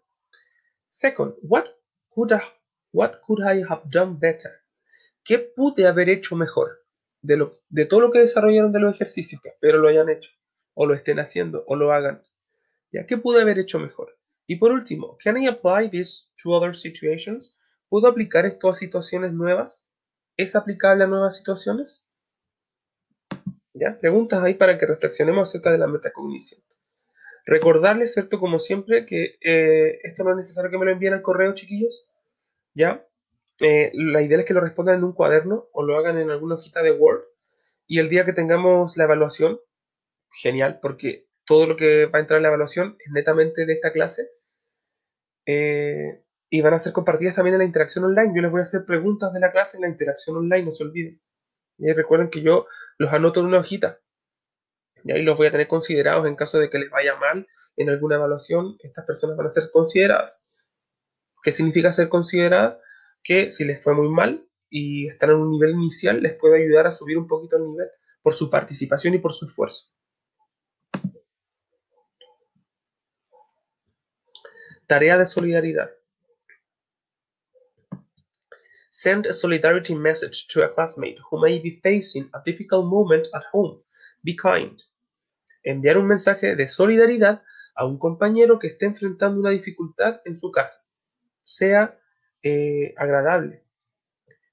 Second, 0.89 1.35
what 1.43 1.65
could 2.11 2.31
I, 2.31 2.41
what 2.93 3.15
could 3.27 3.41
I 3.41 3.65
have 3.69 3.83
done 3.87 4.17
better? 4.17 4.53
¿qué 5.25 5.41
pude 5.41 5.89
haber 5.89 6.09
hecho 6.09 6.37
mejor? 6.37 6.87
De, 7.21 7.37
lo, 7.37 7.59
de 7.69 7.85
todo 7.85 8.01
lo 8.01 8.13
que 8.13 8.21
desarrollaron 8.21 8.71
de 8.71 8.79
los 8.79 8.95
ejercicios, 8.95 9.43
que 9.43 9.49
espero 9.49 9.79
lo 9.79 9.89
hayan 9.89 10.09
hecho, 10.09 10.31
o 10.75 10.87
lo 10.87 10.95
estén 10.95 11.19
haciendo, 11.19 11.65
o 11.67 11.75
lo 11.75 11.93
hagan. 11.93 12.23
¿Ya 12.93 13.07
qué 13.07 13.19
pude 13.19 13.43
haber 13.43 13.59
hecho 13.59 13.81
mejor? 13.81 14.17
Y 14.47 14.55
por 14.55 14.71
último, 14.71 15.19
¿can 15.19 15.37
I 15.37 15.49
apply 15.49 15.91
this 15.91 16.31
to 16.41 16.53
other 16.53 16.77
situations? 16.77 17.58
¿Puedo 17.89 18.09
aplicar 18.09 18.47
esto 18.47 18.69
a 18.69 18.75
situaciones 18.75 19.33
nuevas? 19.33 19.89
¿Es 20.37 20.57
aplicable 20.57 21.05
a 21.05 21.07
nuevas 21.07 21.37
situaciones? 21.37 22.09
¿Ya? 23.73 23.99
Preguntas 23.99 24.43
ahí 24.43 24.55
para 24.55 24.77
que 24.79 24.87
reflexionemos 24.87 25.49
acerca 25.49 25.73
de 25.73 25.79
la 25.79 25.87
metacognición. 25.87 26.63
Recordarles, 27.47 28.13
¿cierto? 28.13 28.39
Como 28.41 28.59
siempre, 28.59 29.07
que 29.07 29.39
eh, 29.41 30.01
esto 30.03 30.23
no 30.23 30.31
es 30.33 30.37
necesario 30.37 30.71
que 30.71 30.79
me 30.79 30.85
lo 30.85 30.91
envíen 30.91 31.15
al 31.15 31.23
correo, 31.23 31.55
chiquillos. 31.55 32.07
¿Ya? 32.75 33.07
Eh, 33.61 33.91
la 33.95 34.23
idea 34.23 34.39
es 34.39 34.45
que 34.45 34.55
lo 34.55 34.61
respondan 34.61 34.99
en 34.99 35.05
un 35.05 35.13
cuaderno 35.13 35.69
o 35.73 35.83
lo 35.83 35.97
hagan 35.97 36.19
en 36.19 36.31
alguna 36.31 36.57
hojita 36.57 36.83
de 36.83 36.93
Word. 36.93 37.23
Y 37.87 38.01
el 38.01 38.11
día 38.11 38.27
que 38.27 38.35
tengamos 38.35 38.99
la 38.99 39.05
evaluación, 39.05 39.61
genial, 40.31 40.79
porque 40.83 41.27
todo 41.47 41.67
lo 41.67 41.77
que 41.77 42.05
va 42.07 42.19
a 42.19 42.21
entrar 42.21 42.37
en 42.37 42.43
la 42.43 42.49
evaluación 42.49 42.99
es 43.05 43.11
netamente 43.13 43.65
de 43.65 43.73
esta 43.73 43.93
clase. 43.93 44.31
Eh, 45.47 46.23
y 46.51 46.61
van 46.63 46.75
a 46.75 46.79
ser 46.79 46.93
compartidas 46.93 47.35
también 47.35 47.55
en 47.55 47.61
la 47.61 47.65
interacción 47.65 48.05
online. 48.05 48.33
Yo 48.35 48.43
les 48.43 48.51
voy 48.51 48.61
a 48.61 48.63
hacer 48.63 48.85
preguntas 48.87 49.33
de 49.33 49.41
la 49.41 49.53
clase 49.53 49.77
en 49.77 49.83
la 49.83 49.89
interacción 49.89 50.37
online, 50.37 50.65
no 50.65 50.71
se 50.71 50.85
olviden. 50.85 51.21
Y 51.79 51.93
recuerden 51.93 52.31
que 52.31 52.43
yo 52.43 52.67
los 52.99 53.13
anoto 53.13 53.41
en 53.41 53.47
una 53.47 53.61
hojita. 53.61 54.01
Y 55.05 55.13
ahí 55.13 55.23
los 55.23 55.37
voy 55.37 55.47
a 55.47 55.51
tener 55.51 55.69
considerados 55.69 56.27
en 56.27 56.37
caso 56.37 56.59
de 56.59 56.71
que 56.71 56.79
les 56.79 56.91
vaya 56.91 57.17
mal 57.17 57.47
en 57.77 57.91
alguna 57.91 58.17
evaluación. 58.17 58.77
Estas 58.81 59.05
personas 59.05 59.37
van 59.37 59.47
a 59.47 59.51
ser 59.51 59.65
consideradas. 59.73 60.49
¿Qué 61.43 61.53
significa 61.53 61.93
ser 61.93 62.09
consideradas? 62.09 62.79
Que 63.23 63.51
si 63.51 63.65
les 63.65 63.83
fue 63.83 63.95
muy 63.95 64.09
mal 64.09 64.49
y 64.71 65.09
están 65.09 65.31
en 65.31 65.37
un 65.37 65.51
nivel 65.51 65.71
inicial, 65.71 66.21
les 66.21 66.35
puede 66.35 66.65
ayudar 66.65 66.87
a 66.87 66.93
subir 66.93 67.19
un 67.19 67.29
poquito 67.29 67.57
el 67.57 67.69
nivel 67.69 67.89
por 68.23 68.35
su 68.35 68.51
participación 68.51 69.15
y 69.15 69.19
por 69.19 69.33
su 69.33 69.47
esfuerzo. 69.47 69.93
Tarea 74.87 75.19
de 75.19 75.27
solidaridad. 75.27 75.91
Send 79.01 79.27
a 79.27 79.33
solidarity 79.33 79.95
message 79.95 80.49
to 80.49 80.65
a 80.65 80.75
classmate 80.75 81.19
who 81.31 81.41
may 81.41 81.61
be 81.61 81.79
facing 81.85 82.29
a 82.35 82.41
difficult 82.45 82.85
moment 82.87 83.29
at 83.33 83.45
home. 83.53 83.81
Be 84.25 84.35
kind. 84.35 84.77
Enviar 85.65 85.99
un 85.99 86.09
mensaje 86.09 86.57
de 86.57 86.67
solidaridad 86.67 87.45
a 87.77 87.87
un 87.87 87.97
compañero 87.97 88.59
que 88.59 88.67
esté 88.67 88.87
enfrentando 88.87 89.39
una 89.39 89.51
dificultad 89.51 90.21
en 90.25 90.37
su 90.37 90.51
casa. 90.51 90.85
Sea 91.45 91.97
eh, 92.43 92.93
agradable. 92.97 93.63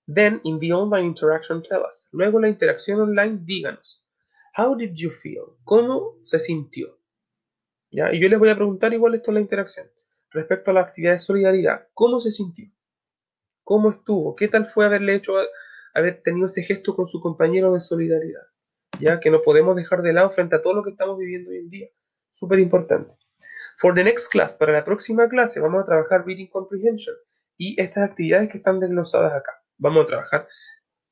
Then, 0.05 0.41
in 0.43 0.59
the 0.59 0.73
online 0.73 1.07
interaction, 1.07 1.63
tell 1.63 1.81
us. 1.81 2.07
Luego, 2.11 2.39
la 2.39 2.47
interacción 2.47 3.01
online, 3.01 3.39
díganos. 3.45 4.05
How 4.55 4.75
did 4.75 4.93
you 4.93 5.09
feel? 5.09 5.57
¿Cómo 5.63 6.19
se 6.21 6.37
sintió? 6.37 6.99
¿Ya? 7.89 8.13
Y 8.13 8.21
yo 8.21 8.29
les 8.29 8.37
voy 8.37 8.49
a 8.49 8.55
preguntar 8.55 8.93
igual 8.93 9.15
esto 9.15 9.31
en 9.31 9.35
la 9.35 9.41
interacción. 9.41 9.87
Respecto 10.29 10.69
a 10.69 10.75
la 10.75 10.81
actividad 10.81 11.13
de 11.13 11.19
solidaridad, 11.19 11.87
¿cómo 11.95 12.19
se 12.19 12.29
sintió? 12.29 12.74
¿Cómo 13.65 13.89
estuvo? 13.89 14.35
¿Qué 14.35 14.47
tal 14.47 14.67
fue 14.67 14.85
haberle 14.85 15.15
hecho, 15.15 15.33
haber 15.95 16.21
tenido 16.21 16.45
ese 16.45 16.61
gesto 16.61 16.95
con 16.95 17.07
su 17.07 17.19
compañero 17.19 17.73
de 17.73 17.79
solidaridad? 17.79 18.43
Ya 18.99 19.19
que 19.19 19.31
no 19.31 19.41
podemos 19.41 19.75
dejar 19.75 20.03
de 20.03 20.13
lado 20.13 20.29
frente 20.29 20.55
a 20.55 20.61
todo 20.61 20.75
lo 20.75 20.83
que 20.83 20.91
estamos 20.91 21.17
viviendo 21.17 21.49
hoy 21.49 21.57
en 21.57 21.69
día. 21.69 21.87
Súper 22.29 22.59
importante. 22.59 23.11
For 23.79 23.95
the 23.95 24.03
next 24.03 24.31
class, 24.31 24.55
para 24.55 24.71
la 24.71 24.85
próxima 24.85 25.27
clase, 25.27 25.59
vamos 25.59 25.81
a 25.81 25.85
trabajar 25.87 26.27
Reading 26.27 26.45
Comprehension 26.47 27.15
y 27.57 27.81
estas 27.81 28.07
actividades 28.07 28.49
que 28.51 28.59
están 28.59 28.79
desglosadas 28.79 29.33
acá. 29.33 29.63
Vamos 29.79 30.03
a 30.03 30.07
trabajar 30.07 30.47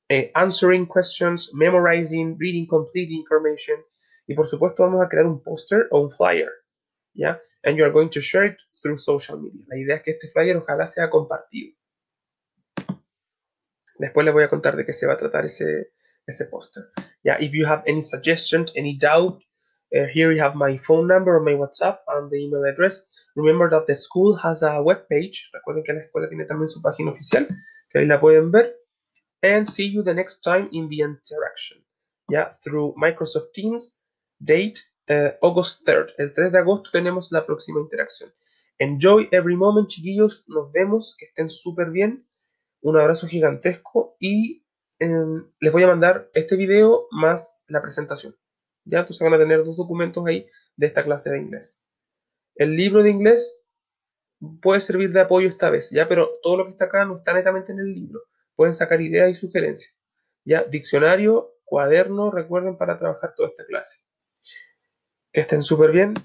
eh, 0.10 0.30
Answering 0.36 0.88
Questions, 0.88 1.56
Memorizing, 1.56 2.38
Reading 2.39 2.68
Complete 2.68 3.13
Information 3.13 3.84
y 4.28 4.36
por 4.36 4.46
supuesto 4.46 4.84
vamos 4.84 5.04
a 5.04 5.10
crear 5.10 5.26
un 5.26 5.42
póster 5.42 5.88
o 5.89 6.02
un 6.02 6.12
flyer. 6.12 6.52
¿Ya? 7.16 7.42
And 7.63 7.78
you 7.78 7.84
are 7.84 7.92
going 7.92 8.10
to 8.10 8.22
share 8.22 8.46
it 8.46 8.58
through 8.80 9.00
social 9.00 9.42
media. 9.42 9.66
La 9.70 9.78
idea 9.78 9.96
es 9.96 10.04
que 10.04 10.12
este 10.12 10.28
flyer 10.28 10.58
ojalá 10.58 10.86
sea 10.86 11.10
compartido. 11.10 11.76
Después 13.99 14.25
les 14.25 14.34
voy 14.34 14.43
a 14.43 14.49
contar 14.49 14.75
de 14.75 14.86
qué 14.86 14.93
se 14.93 15.06
va 15.06 15.13
a 15.13 15.17
tratar 15.17 15.45
ese, 15.45 15.91
ese 16.25 16.45
póster. 16.45 16.84
Yeah, 17.23 17.38
if 17.39 17.53
you 17.53 17.65
have 17.65 17.84
any 17.88 18.01
suggestions, 18.01 18.73
any 18.75 18.97
doubt, 18.97 19.41
uh, 19.95 20.08
here 20.12 20.32
you 20.32 20.41
have 20.41 20.56
my 20.56 20.77
phone 20.79 21.08
number 21.08 21.39
my 21.39 21.53
WhatsApp 21.53 21.99
and 22.08 22.29
the 22.29 22.38
email 22.38 22.65
address. 22.65 23.08
Remember 23.36 23.69
that 23.69 23.86
the 23.88 23.95
school 23.95 24.36
has 24.36 24.63
a 24.63 24.82
web 24.82 25.08
page. 25.10 25.49
Recuerden 25.53 25.84
que 25.84 25.93
la 25.93 26.01
escuela 26.01 26.29
tiene 26.29 26.45
también 26.45 26.67
su 26.67 26.82
página 26.82 27.12
oficial, 27.12 27.47
que 27.91 27.99
ahí 27.99 28.06
la 28.06 28.19
pueden 28.19 28.51
ver. 28.51 28.75
And 29.41 29.67
see 29.67 29.88
you 29.88 30.03
the 30.03 30.13
next 30.13 30.41
time 30.41 30.69
in 30.71 30.89
the 30.89 31.01
interaction. 31.01 31.84
Yeah, 32.29 32.49
through 32.63 32.95
Microsoft 32.95 33.53
Teams, 33.53 33.99
date 34.39 34.79
uh, 35.10 35.32
August 35.41 35.86
3rd. 35.86 36.13
El 36.17 36.34
3 36.34 36.51
de 36.51 36.60
agosto 36.60 36.89
tenemos 36.91 37.32
la 37.32 37.45
próxima 37.45 37.79
interacción. 37.79 38.32
Enjoy 38.79 39.27
every 39.32 39.56
moment, 39.56 39.89
chiquillos. 39.89 40.45
Nos 40.47 40.71
vemos. 40.71 41.15
Que 41.17 41.25
estén 41.25 41.49
súper 41.49 41.91
bien 41.91 42.25
un 42.84 42.98
abrazo 42.98 43.28
gigantesco 43.28 44.17
y 44.19 44.65
em, 45.00 45.50
les 45.60 45.72
voy 45.72 45.84
a 45.84 45.88
mandar 45.88 46.30
este 46.34 46.58
video 46.58 47.08
más 47.12 47.62
la 47.67 47.82
presentación. 47.82 48.36
Ya, 48.84 49.00
entonces 49.00 49.24
van 49.24 49.34
a 49.34 49.38
tener 49.38 49.63
dos 49.63 49.78
documentos 49.78 50.26
ahí 50.28 50.48
de 50.76 50.88
esta 50.88 51.04
clase 51.04 51.32
de 51.32 51.39
inglés. 51.39 51.88
El 52.56 52.76
libro 52.76 53.02
de 53.02 53.10
inglés 53.10 53.58
puede 54.62 54.82
servir 54.82 55.13
de 55.13 55.22
apoyo 55.22 55.48
esta 55.48 55.69
vez, 55.69 55.91
ya, 55.91 56.10
pero 56.10 56.30
todo 56.43 56.58
lo 56.58 56.65
que 56.65 56.72
está 56.72 56.86
acá 56.86 57.06
no 57.06 57.17
está 57.17 57.34
netamente 57.34 57.72
en 57.72 57.80
el 57.80 57.93
libro. 57.93 58.19
Pueden 58.56 58.74
sacar 58.74 59.00
ideas 59.00 59.30
y 59.32 59.36
sugerencias. 59.36 59.96
Ya, 60.43 60.63
diccionario, 60.63 61.56
cuaderno, 61.63 62.32
recuerden 62.32 62.78
para 62.78 62.98
trabajar 62.98 63.34
toda 63.34 63.50
esta 63.50 63.65
clase. 63.65 64.02
Que 65.32 65.41
estén 65.41 65.63
súper 65.63 65.91
bien. 65.91 66.15